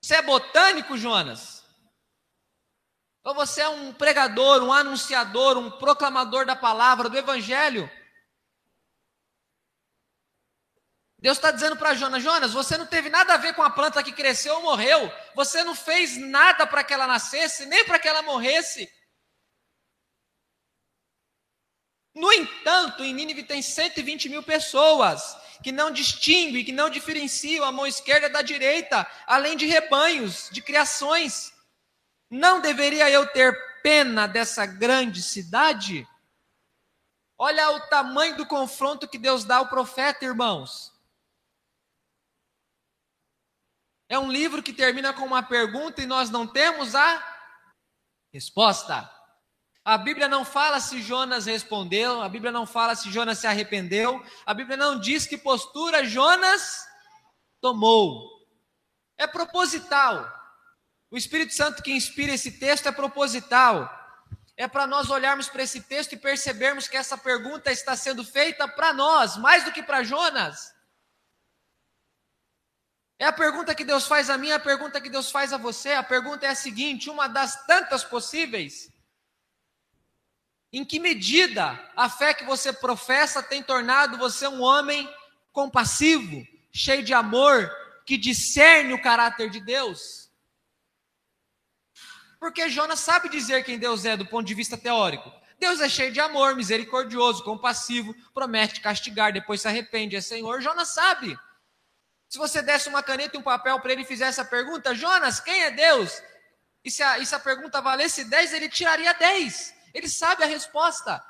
Você 0.00 0.16
é 0.16 0.22
botânico, 0.22 0.96
Jonas? 0.96 1.64
Ou 3.24 3.34
você 3.34 3.62
é 3.62 3.68
um 3.68 3.92
pregador, 3.92 4.62
um 4.62 4.72
anunciador, 4.72 5.56
um 5.56 5.70
proclamador 5.70 6.44
da 6.44 6.54
palavra, 6.54 7.08
do 7.08 7.16
evangelho. 7.16 7.90
Deus 11.18 11.38
está 11.38 11.50
dizendo 11.50 11.74
para 11.74 11.94
Jonas: 11.94 12.22
Jonas, 12.22 12.52
você 12.52 12.76
não 12.76 12.86
teve 12.86 13.08
nada 13.08 13.32
a 13.32 13.38
ver 13.38 13.54
com 13.54 13.62
a 13.62 13.70
planta 13.70 14.02
que 14.02 14.12
cresceu 14.12 14.56
ou 14.56 14.62
morreu. 14.62 15.10
Você 15.34 15.64
não 15.64 15.74
fez 15.74 16.18
nada 16.18 16.66
para 16.66 16.84
que 16.84 16.92
ela 16.92 17.06
nascesse, 17.06 17.64
nem 17.64 17.82
para 17.86 17.98
que 17.98 18.06
ela 18.06 18.20
morresse. 18.20 18.92
No 22.14 22.32
entanto, 22.32 23.02
em 23.02 23.12
Nínive 23.12 23.42
tem 23.42 23.60
120 23.60 24.28
mil 24.28 24.42
pessoas 24.42 25.36
que 25.62 25.72
não 25.72 25.90
distinguem, 25.90 26.64
que 26.64 26.72
não 26.72 26.88
diferenciam 26.90 27.64
a 27.64 27.72
mão 27.72 27.86
esquerda 27.86 28.28
da 28.28 28.42
direita, 28.42 29.06
além 29.26 29.56
de 29.56 29.66
rebanhos, 29.66 30.48
de 30.52 30.62
criações. 30.62 31.52
Não 32.30 32.60
deveria 32.60 33.10
eu 33.10 33.26
ter 33.26 33.54
pena 33.82 34.26
dessa 34.26 34.64
grande 34.66 35.22
cidade? 35.22 36.06
Olha 37.36 37.70
o 37.70 37.80
tamanho 37.88 38.36
do 38.36 38.46
confronto 38.46 39.08
que 39.08 39.18
Deus 39.18 39.44
dá 39.44 39.56
ao 39.56 39.68
profeta, 39.68 40.24
irmãos. 40.24 40.92
É 44.08 44.18
um 44.18 44.30
livro 44.30 44.62
que 44.62 44.72
termina 44.72 45.12
com 45.12 45.24
uma 45.24 45.42
pergunta 45.42 46.02
e 46.02 46.06
nós 46.06 46.30
não 46.30 46.46
temos 46.46 46.94
a 46.94 47.34
resposta. 48.32 49.13
A 49.84 49.98
Bíblia 49.98 50.28
não 50.28 50.46
fala 50.46 50.80
se 50.80 51.02
Jonas 51.02 51.44
respondeu, 51.44 52.22
a 52.22 52.28
Bíblia 52.28 52.50
não 52.50 52.64
fala 52.64 52.96
se 52.96 53.10
Jonas 53.10 53.38
se 53.38 53.46
arrependeu, 53.46 54.24
a 54.46 54.54
Bíblia 54.54 54.78
não 54.78 54.98
diz 54.98 55.26
que 55.26 55.36
postura 55.36 56.04
Jonas 56.06 56.88
tomou. 57.60 58.30
É 59.18 59.26
proposital. 59.26 60.32
O 61.10 61.18
Espírito 61.18 61.52
Santo 61.52 61.82
que 61.82 61.92
inspira 61.92 62.32
esse 62.32 62.52
texto 62.52 62.88
é 62.88 62.92
proposital. 62.92 63.90
É 64.56 64.66
para 64.66 64.86
nós 64.86 65.10
olharmos 65.10 65.48
para 65.50 65.62
esse 65.62 65.82
texto 65.82 66.14
e 66.14 66.16
percebermos 66.16 66.88
que 66.88 66.96
essa 66.96 67.18
pergunta 67.18 67.70
está 67.70 67.94
sendo 67.94 68.24
feita 68.24 68.66
para 68.66 68.92
nós, 68.94 69.36
mais 69.36 69.64
do 69.64 69.72
que 69.72 69.82
para 69.82 70.02
Jonas. 70.02 70.72
É 73.18 73.26
a 73.26 73.32
pergunta 73.32 73.74
que 73.74 73.84
Deus 73.84 74.06
faz 74.06 74.30
a 74.30 74.38
mim, 74.38 74.48
é 74.48 74.54
a 74.54 74.60
pergunta 74.60 75.00
que 75.00 75.10
Deus 75.10 75.30
faz 75.30 75.52
a 75.52 75.58
você. 75.58 75.92
A 75.92 76.02
pergunta 76.02 76.46
é 76.46 76.50
a 76.50 76.54
seguinte: 76.54 77.10
uma 77.10 77.28
das 77.28 77.66
tantas 77.66 78.02
possíveis. 78.02 78.93
Em 80.76 80.84
que 80.84 80.98
medida 80.98 81.80
a 81.94 82.10
fé 82.10 82.34
que 82.34 82.42
você 82.44 82.72
professa 82.72 83.40
tem 83.40 83.62
tornado 83.62 84.18
você 84.18 84.48
um 84.48 84.60
homem 84.60 85.08
compassivo, 85.52 86.44
cheio 86.72 87.00
de 87.04 87.14
amor, 87.14 87.70
que 88.04 88.18
discerne 88.18 88.92
o 88.92 89.00
caráter 89.00 89.48
de 89.48 89.60
Deus? 89.60 90.28
Porque 92.40 92.68
Jonas 92.68 92.98
sabe 92.98 93.28
dizer 93.28 93.62
quem 93.62 93.78
Deus 93.78 94.04
é 94.04 94.16
do 94.16 94.26
ponto 94.26 94.48
de 94.48 94.52
vista 94.52 94.76
teórico. 94.76 95.32
Deus 95.60 95.80
é 95.80 95.88
cheio 95.88 96.10
de 96.10 96.18
amor, 96.18 96.56
misericordioso, 96.56 97.44
compassivo, 97.44 98.12
promete 98.34 98.80
castigar, 98.80 99.32
depois 99.32 99.60
se 99.60 99.68
arrepende, 99.68 100.16
é 100.16 100.20
Senhor. 100.20 100.60
Jonas 100.60 100.88
sabe. 100.88 101.38
Se 102.28 102.36
você 102.36 102.60
desse 102.60 102.88
uma 102.88 103.00
caneta 103.00 103.36
e 103.36 103.38
um 103.38 103.44
papel 103.44 103.78
para 103.78 103.92
ele 103.92 104.02
e 104.02 104.06
fizesse 104.06 104.40
a 104.40 104.44
pergunta, 104.44 104.92
Jonas, 104.92 105.38
quem 105.38 105.62
é 105.62 105.70
Deus? 105.70 106.20
E 106.84 106.90
se, 106.90 107.00
a, 107.00 107.20
e 107.20 107.24
se 107.24 107.32
a 107.32 107.38
pergunta 107.38 107.80
valesse 107.80 108.24
10, 108.24 108.54
ele 108.54 108.68
tiraria 108.68 109.14
10. 109.14 109.73
Ele 109.94 110.08
sabe 110.08 110.42
a 110.42 110.46
resposta. 110.46 111.24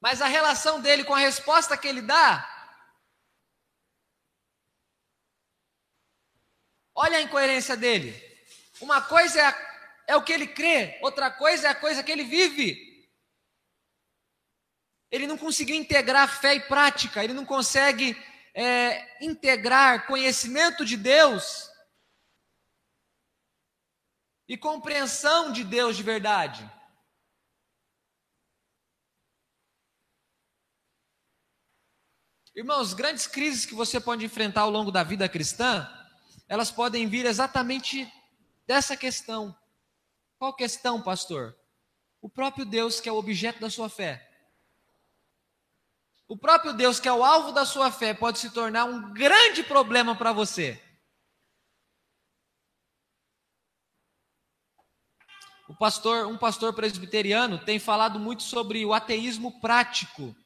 Mas 0.00 0.20
a 0.20 0.26
relação 0.26 0.80
dele 0.80 1.04
com 1.04 1.14
a 1.14 1.20
resposta 1.20 1.78
que 1.78 1.86
ele 1.86 2.02
dá. 2.02 2.50
Olha 6.96 7.18
a 7.18 7.22
incoerência 7.22 7.76
dele. 7.76 8.12
Uma 8.80 9.00
coisa 9.00 9.40
é, 9.40 9.54
é 10.08 10.16
o 10.16 10.22
que 10.22 10.32
ele 10.32 10.48
crê, 10.48 10.98
outra 11.00 11.30
coisa 11.30 11.68
é 11.68 11.70
a 11.70 11.74
coisa 11.74 12.02
que 12.02 12.10
ele 12.10 12.24
vive. 12.24 13.08
Ele 15.10 15.28
não 15.28 15.38
conseguiu 15.38 15.76
integrar 15.76 16.40
fé 16.40 16.56
e 16.56 16.60
prática, 16.60 17.22
ele 17.22 17.32
não 17.32 17.46
consegue 17.46 18.20
é, 18.52 19.24
integrar 19.24 20.06
conhecimento 20.06 20.84
de 20.84 20.96
Deus 20.96 21.72
e 24.48 24.56
compreensão 24.56 25.52
de 25.52 25.64
Deus 25.64 25.96
de 25.96 26.02
verdade. 26.02 26.70
Irmãos, 32.54 32.94
grandes 32.94 33.26
crises 33.26 33.66
que 33.66 33.74
você 33.74 33.98
pode 33.98 34.24
enfrentar 34.24 34.60
ao 34.60 34.70
longo 34.70 34.92
da 34.92 35.02
vida 35.02 35.28
cristã, 35.28 35.88
elas 36.48 36.70
podem 36.70 37.08
vir 37.08 37.26
exatamente 37.26 38.10
dessa 38.66 38.96
questão. 38.96 39.56
Qual 40.38 40.54
questão, 40.54 41.02
pastor? 41.02 41.56
O 42.20 42.28
próprio 42.28 42.64
Deus, 42.64 43.00
que 43.00 43.08
é 43.08 43.12
o 43.12 43.16
objeto 43.16 43.60
da 43.60 43.68
sua 43.68 43.88
fé. 43.88 44.30
O 46.28 46.36
próprio 46.36 46.72
Deus, 46.72 47.00
que 47.00 47.08
é 47.08 47.12
o 47.12 47.24
alvo 47.24 47.50
da 47.50 47.66
sua 47.66 47.90
fé, 47.90 48.14
pode 48.14 48.38
se 48.38 48.50
tornar 48.50 48.84
um 48.84 49.12
grande 49.12 49.62
problema 49.62 50.14
para 50.14 50.32
você. 50.32 50.80
O 55.74 55.76
pastor, 55.76 56.28
um 56.28 56.38
pastor 56.38 56.72
presbiteriano 56.72 57.58
tem 57.58 57.80
falado 57.80 58.20
muito 58.20 58.44
sobre 58.44 58.86
o 58.86 58.94
ateísmo 58.94 59.60
prático. 59.60 60.22
O 60.22 60.36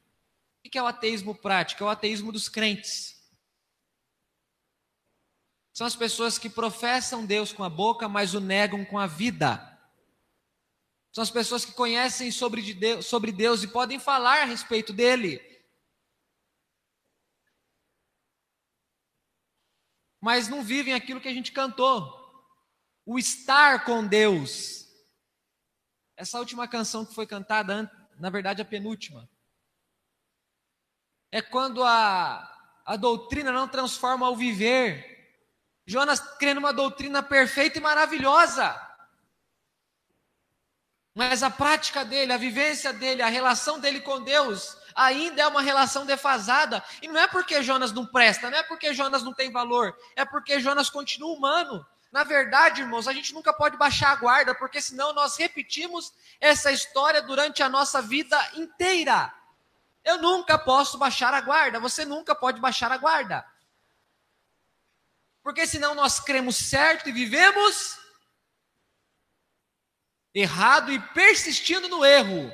que 0.71 0.79
é 0.79 0.83
o 0.83 0.87
ateísmo 0.87 1.35
prático? 1.35 1.85
É 1.85 1.87
o 1.87 1.91
ateísmo 1.91 2.33
dos 2.33 2.49
crentes. 2.49 3.15
São 5.71 5.87
as 5.87 5.95
pessoas 5.95 6.39
que 6.39 6.49
professam 6.49 7.27
Deus 7.27 7.53
com 7.53 7.63
a 7.63 7.69
boca, 7.69 8.09
mas 8.09 8.33
o 8.33 8.41
negam 8.41 8.87
com 8.87 8.99
a 8.99 9.07
vida. 9.07 9.79
São 11.13 11.21
as 11.21 11.31
pessoas 11.31 11.63
que 11.63 11.73
conhecem 11.73 12.31
sobre 12.31 12.73
Deus, 12.73 13.05
sobre 13.05 13.31
Deus 13.31 13.63
e 13.63 13.69
podem 13.69 13.99
falar 13.99 14.41
a 14.41 14.47
respeito 14.47 14.95
dele, 14.95 15.43
mas 20.23 20.49
não 20.49 20.63
vivem 20.63 20.95
aquilo 20.95 21.21
que 21.21 21.29
a 21.29 21.35
gente 21.35 21.53
cantou. 21.53 22.17
O 23.05 23.19
estar 23.19 23.85
com 23.85 24.07
Deus. 24.07 24.88
Essa 26.19 26.41
última 26.41 26.67
canção 26.67 27.07
que 27.07 27.15
foi 27.15 27.29
cantada, 27.29 27.89
na 28.19 28.29
verdade, 28.29 28.61
a 28.61 28.65
penúltima. 28.65 29.31
É 31.31 31.41
quando 31.41 31.85
a, 31.85 32.43
a 32.85 32.97
doutrina 32.97 33.53
não 33.53 33.69
transforma 33.69 34.29
o 34.29 34.35
viver. 34.35 35.17
Jonas 35.87 36.19
crê 36.37 36.55
numa 36.55 36.73
doutrina 36.73 37.23
perfeita 37.23 37.79
e 37.79 37.81
maravilhosa. 37.81 38.77
Mas 41.15 41.45
a 41.45 41.51
prática 41.51 42.05
dele, 42.05 42.33
a 42.33 42.37
vivência 42.37 42.93
dele, 42.93 43.23
a 43.23 43.29
relação 43.29 43.79
dele 43.79 44.01
com 44.01 44.21
Deus 44.21 44.77
ainda 44.97 45.43
é 45.43 45.47
uma 45.47 45.63
relação 45.63 46.05
defasada. 46.05 46.83
E 47.01 47.07
não 47.07 47.21
é 47.21 47.29
porque 47.29 47.63
Jonas 47.63 47.93
não 47.93 48.05
presta, 48.05 48.51
não 48.51 48.59
é 48.59 48.65
porque 48.65 48.93
Jonas 48.93 49.23
não 49.23 49.33
tem 49.33 49.53
valor, 49.53 49.97
é 50.17 50.25
porque 50.25 50.59
Jonas 50.59 50.91
continua 50.91 51.33
humano. 51.33 51.87
Na 52.11 52.25
verdade, 52.25 52.81
irmãos, 52.81 53.07
a 53.07 53.13
gente 53.13 53.35
nunca 53.35 53.53
pode 53.53 53.77
baixar 53.77 54.13
a 54.13 54.17
guarda, 54.17 54.55
porque 54.55 54.81
senão 54.81 55.13
nós 55.13 55.37
repetimos 55.37 56.13
essa 56.41 56.73
história 56.73 57.21
durante 57.21 57.63
a 57.63 57.69
nossa 57.69 58.01
vida 58.01 58.39
inteira. 58.55 59.33
Eu 60.03 60.17
nunca 60.19 60.59
posso 60.59 60.97
baixar 60.97 61.35
a 61.35 61.41
guarda, 61.41 61.79
você 61.79 62.05
nunca 62.05 62.35
pode 62.35 62.61
baixar 62.61 62.91
a 62.91 62.97
guarda. 62.97 63.47
Porque 65.43 65.67
senão 65.67 65.95
nós 65.95 66.19
cremos 66.19 66.57
certo 66.57 67.09
e 67.09 67.13
vivemos 67.13 67.99
errado 70.35 70.91
e 70.93 70.99
persistindo 71.13 71.89
no 71.89 72.05
erro. 72.05 72.51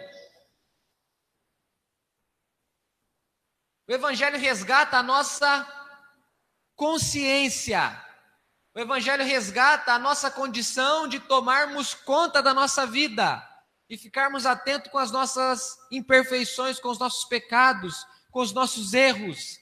O 3.86 3.92
Evangelho 3.92 4.38
resgata 4.38 4.96
a 4.96 5.02
nossa 5.02 5.66
consciência. 6.74 8.00
O 8.74 8.80
Evangelho 8.80 9.24
resgata 9.24 9.92
a 9.92 9.98
nossa 10.00 10.28
condição 10.28 11.06
de 11.06 11.20
tomarmos 11.20 11.94
conta 11.94 12.42
da 12.42 12.52
nossa 12.52 12.84
vida 12.84 13.40
e 13.88 13.96
ficarmos 13.96 14.46
atentos 14.46 14.90
com 14.90 14.98
as 14.98 15.12
nossas 15.12 15.78
imperfeições, 15.92 16.80
com 16.80 16.88
os 16.88 16.98
nossos 16.98 17.24
pecados, 17.26 18.04
com 18.32 18.40
os 18.40 18.52
nossos 18.52 18.92
erros. 18.92 19.60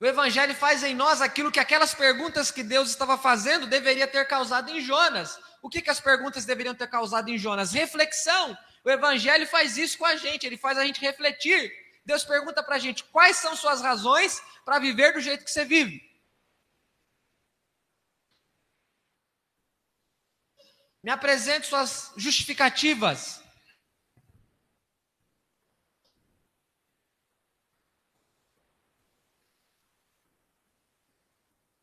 O 0.00 0.04
Evangelho 0.04 0.52
faz 0.52 0.82
em 0.82 0.96
nós 0.96 1.22
aquilo 1.22 1.52
que 1.52 1.60
aquelas 1.60 1.94
perguntas 1.94 2.50
que 2.50 2.64
Deus 2.64 2.90
estava 2.90 3.16
fazendo 3.16 3.68
deveria 3.68 4.08
ter 4.08 4.26
causado 4.26 4.68
em 4.70 4.80
Jonas. 4.80 5.38
O 5.62 5.68
que, 5.68 5.80
que 5.80 5.90
as 5.90 6.00
perguntas 6.00 6.44
deveriam 6.44 6.74
ter 6.74 6.88
causado 6.88 7.28
em 7.28 7.38
Jonas? 7.38 7.72
Reflexão. 7.72 8.58
O 8.84 8.90
Evangelho 8.90 9.46
faz 9.46 9.78
isso 9.78 9.96
com 9.96 10.04
a 10.04 10.16
gente, 10.16 10.44
ele 10.44 10.58
faz 10.58 10.76
a 10.76 10.84
gente 10.84 11.00
refletir. 11.00 11.72
Deus 12.04 12.24
pergunta 12.24 12.64
para 12.64 12.74
a 12.74 12.78
gente 12.80 13.04
quais 13.04 13.36
são 13.36 13.54
suas 13.54 13.80
razões 13.80 14.42
para 14.64 14.80
viver 14.80 15.12
do 15.12 15.20
jeito 15.20 15.44
que 15.44 15.50
você 15.50 15.64
vive. 15.64 16.15
Me 21.06 21.12
apresente 21.12 21.68
suas 21.68 22.12
justificativas. 22.16 23.40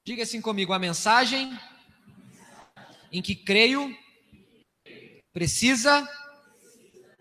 Diga 0.03 0.23
assim 0.23 0.41
comigo: 0.41 0.73
a 0.73 0.77
mensagem 0.77 1.57
em 3.13 3.21
que 3.21 3.33
creio 3.33 3.97
precisa 5.31 6.05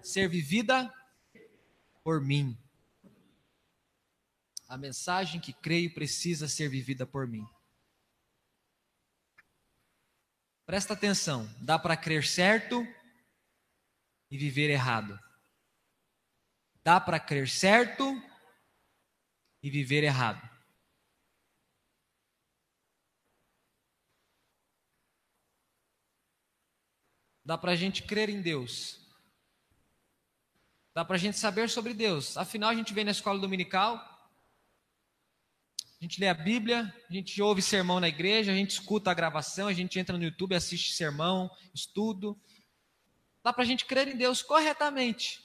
ser 0.02 0.28
vivida 0.28 0.92
por 2.02 2.20
mim. 2.20 2.58
A 4.66 4.76
mensagem 4.76 5.40
que 5.40 5.52
creio 5.52 5.94
precisa 5.94 6.48
ser 6.48 6.68
vivida 6.68 7.06
por 7.06 7.28
mim. 7.28 7.46
Presta 10.72 10.94
atenção, 10.94 11.46
dá 11.60 11.78
para 11.78 11.94
crer 11.98 12.24
certo 12.24 12.82
e 14.30 14.38
viver 14.38 14.70
errado. 14.70 15.20
Dá 16.82 16.98
para 16.98 17.20
crer 17.20 17.46
certo 17.46 18.02
e 19.62 19.68
viver 19.68 20.02
errado. 20.02 20.40
Dá 27.44 27.58
para 27.58 27.72
a 27.72 27.76
gente 27.76 28.02
crer 28.04 28.30
em 28.30 28.40
Deus. 28.40 28.98
Dá 30.94 31.04
para 31.04 31.16
a 31.16 31.18
gente 31.18 31.38
saber 31.38 31.68
sobre 31.68 31.92
Deus. 31.92 32.34
Afinal, 32.38 32.70
a 32.70 32.74
gente 32.74 32.94
vem 32.94 33.04
na 33.04 33.10
escola 33.10 33.38
dominical, 33.38 34.11
a 36.02 36.04
gente 36.04 36.20
lê 36.20 36.26
a 36.26 36.34
Bíblia, 36.34 36.92
a 37.08 37.12
gente 37.12 37.40
ouve 37.40 37.62
sermão 37.62 38.00
na 38.00 38.08
igreja, 38.08 38.50
a 38.50 38.54
gente 38.56 38.72
escuta 38.72 39.08
a 39.08 39.14
gravação, 39.14 39.68
a 39.68 39.72
gente 39.72 40.00
entra 40.00 40.18
no 40.18 40.24
YouTube, 40.24 40.52
assiste 40.52 40.94
sermão, 40.94 41.48
estudo. 41.72 42.36
Dá 43.40 43.52
para 43.52 43.62
a 43.62 43.64
gente 43.64 43.84
crer 43.84 44.08
em 44.08 44.16
Deus 44.16 44.42
corretamente. 44.42 45.40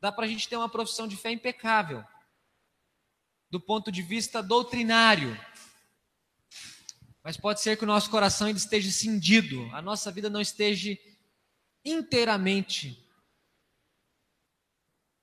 Dá 0.00 0.10
para 0.10 0.24
a 0.24 0.28
gente 0.28 0.48
ter 0.48 0.56
uma 0.56 0.70
profissão 0.70 1.06
de 1.06 1.14
fé 1.14 1.30
impecável. 1.30 2.02
Do 3.50 3.60
ponto 3.60 3.92
de 3.92 4.00
vista 4.00 4.42
doutrinário. 4.42 5.38
Mas 7.22 7.36
pode 7.36 7.60
ser 7.60 7.76
que 7.76 7.84
o 7.84 7.86
nosso 7.86 8.08
coração 8.08 8.46
ainda 8.46 8.58
esteja 8.58 8.90
cindido, 8.90 9.68
a 9.74 9.82
nossa 9.82 10.10
vida 10.10 10.30
não 10.30 10.40
esteja 10.40 10.96
inteiramente 11.84 13.06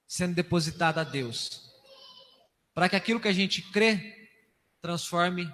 sendo 0.07 0.35
depositada 0.35 1.01
a 1.01 1.03
Deus. 1.03 1.73
Para 2.71 2.87
que 2.87 2.95
aquilo 2.95 3.19
que 3.19 3.27
a 3.27 3.33
gente 3.33 3.63
crê 3.71 4.21
transforme 4.83 5.49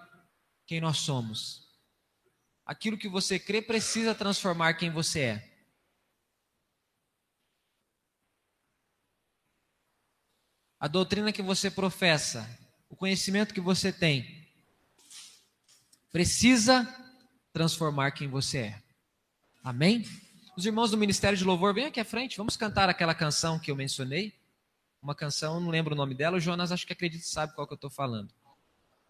quem 0.65 0.82
nós 0.82 0.97
somos. 0.97 1.69
Aquilo 2.65 2.97
que 2.97 3.07
você 3.07 3.38
crê 3.38 3.61
precisa 3.61 4.15
transformar 4.15 4.73
quem 4.73 4.89
você 4.89 5.19
é. 5.19 5.49
A 10.80 10.88
doutrina 10.88 11.32
que 11.32 11.43
você 11.43 11.69
professa, 11.69 12.49
o 12.89 12.95
conhecimento 12.95 13.53
que 13.53 13.61
você 13.61 13.93
tem, 13.93 14.49
precisa 16.11 16.88
transformar 17.53 18.11
quem 18.11 18.27
você 18.27 18.57
é. 18.57 18.84
Amém? 19.63 20.03
Os 20.57 20.65
irmãos 20.65 20.89
do 20.89 20.97
Ministério 20.97 21.38
de 21.38 21.43
Louvor, 21.43 21.71
vem 21.71 21.86
aqui 21.86 21.99
à 21.99 22.05
frente, 22.05 22.36
vamos 22.36 22.57
cantar 22.57 22.89
aquela 22.89 23.13
canção 23.13 23.59
que 23.59 23.69
eu 23.69 23.75
mencionei. 23.75 24.34
Uma 24.99 25.13
canção, 25.13 25.59
não 25.59 25.69
lembro 25.69 25.93
o 25.93 25.97
nome 25.97 26.15
dela, 26.15 26.38
o 26.38 26.41
Jonas 26.41 26.71
acho 26.71 26.88
que 26.88 26.93
acredita 26.93 27.25
sabe 27.25 27.53
qual 27.53 27.67
que 27.67 27.73
eu 27.73 27.75
estou 27.75 27.91
falando. 27.91 28.38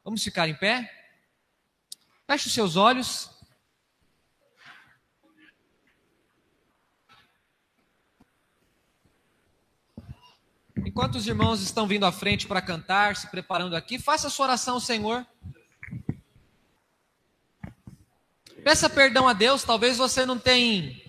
Vamos 0.09 0.23
ficar 0.23 0.49
em 0.49 0.55
pé? 0.55 0.91
Feche 2.25 2.47
os 2.47 2.53
seus 2.55 2.75
olhos. 2.75 3.29
Enquanto 10.77 11.13
os 11.13 11.27
irmãos 11.27 11.61
estão 11.61 11.85
vindo 11.85 12.07
à 12.07 12.11
frente 12.11 12.47
para 12.47 12.59
cantar, 12.59 13.15
se 13.15 13.29
preparando 13.29 13.75
aqui, 13.75 13.99
faça 13.99 14.25
a 14.25 14.29
sua 14.31 14.47
oração 14.47 14.73
ao 14.73 14.79
Senhor. 14.79 15.23
Peça 18.63 18.89
perdão 18.89 19.27
a 19.27 19.33
Deus, 19.33 19.63
talvez 19.63 19.97
você 19.97 20.25
não 20.25 20.39
tenha 20.39 20.99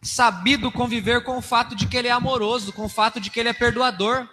sabido 0.00 0.70
conviver 0.70 1.24
com 1.24 1.38
o 1.38 1.42
fato 1.42 1.74
de 1.74 1.88
que 1.88 1.96
Ele 1.96 2.06
é 2.06 2.12
amoroso, 2.12 2.72
com 2.72 2.84
o 2.84 2.88
fato 2.88 3.18
de 3.18 3.30
que 3.30 3.40
Ele 3.40 3.48
é 3.48 3.52
perdoador. 3.52 4.28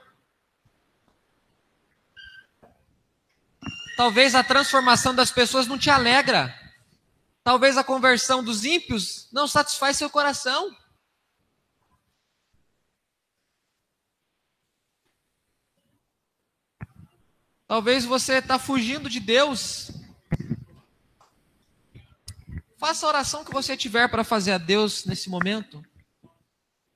Talvez 4.02 4.34
a 4.34 4.44
transformação 4.44 5.14
das 5.14 5.30
pessoas 5.30 5.68
não 5.68 5.78
te 5.78 5.88
alegra. 5.88 6.60
Talvez 7.44 7.78
a 7.78 7.84
conversão 7.84 8.44
dos 8.44 8.66
ímpios 8.66 9.30
não 9.32 9.48
satisfaz 9.48 9.96
seu 9.96 10.10
coração. 10.10 10.76
Talvez 17.68 18.04
você 18.04 18.40
está 18.40 18.58
fugindo 18.58 19.08
de 19.08 19.20
Deus 19.20 19.92
Faça 22.80 23.06
a 23.06 23.10
oração 23.10 23.46
que 23.46 23.54
você 23.54 23.78
tiver 23.78 24.08
para 24.10 24.24
fazer 24.24 24.54
a 24.54 24.58
Deus 24.58 25.06
nesse 25.06 25.30
momento. 25.30 25.86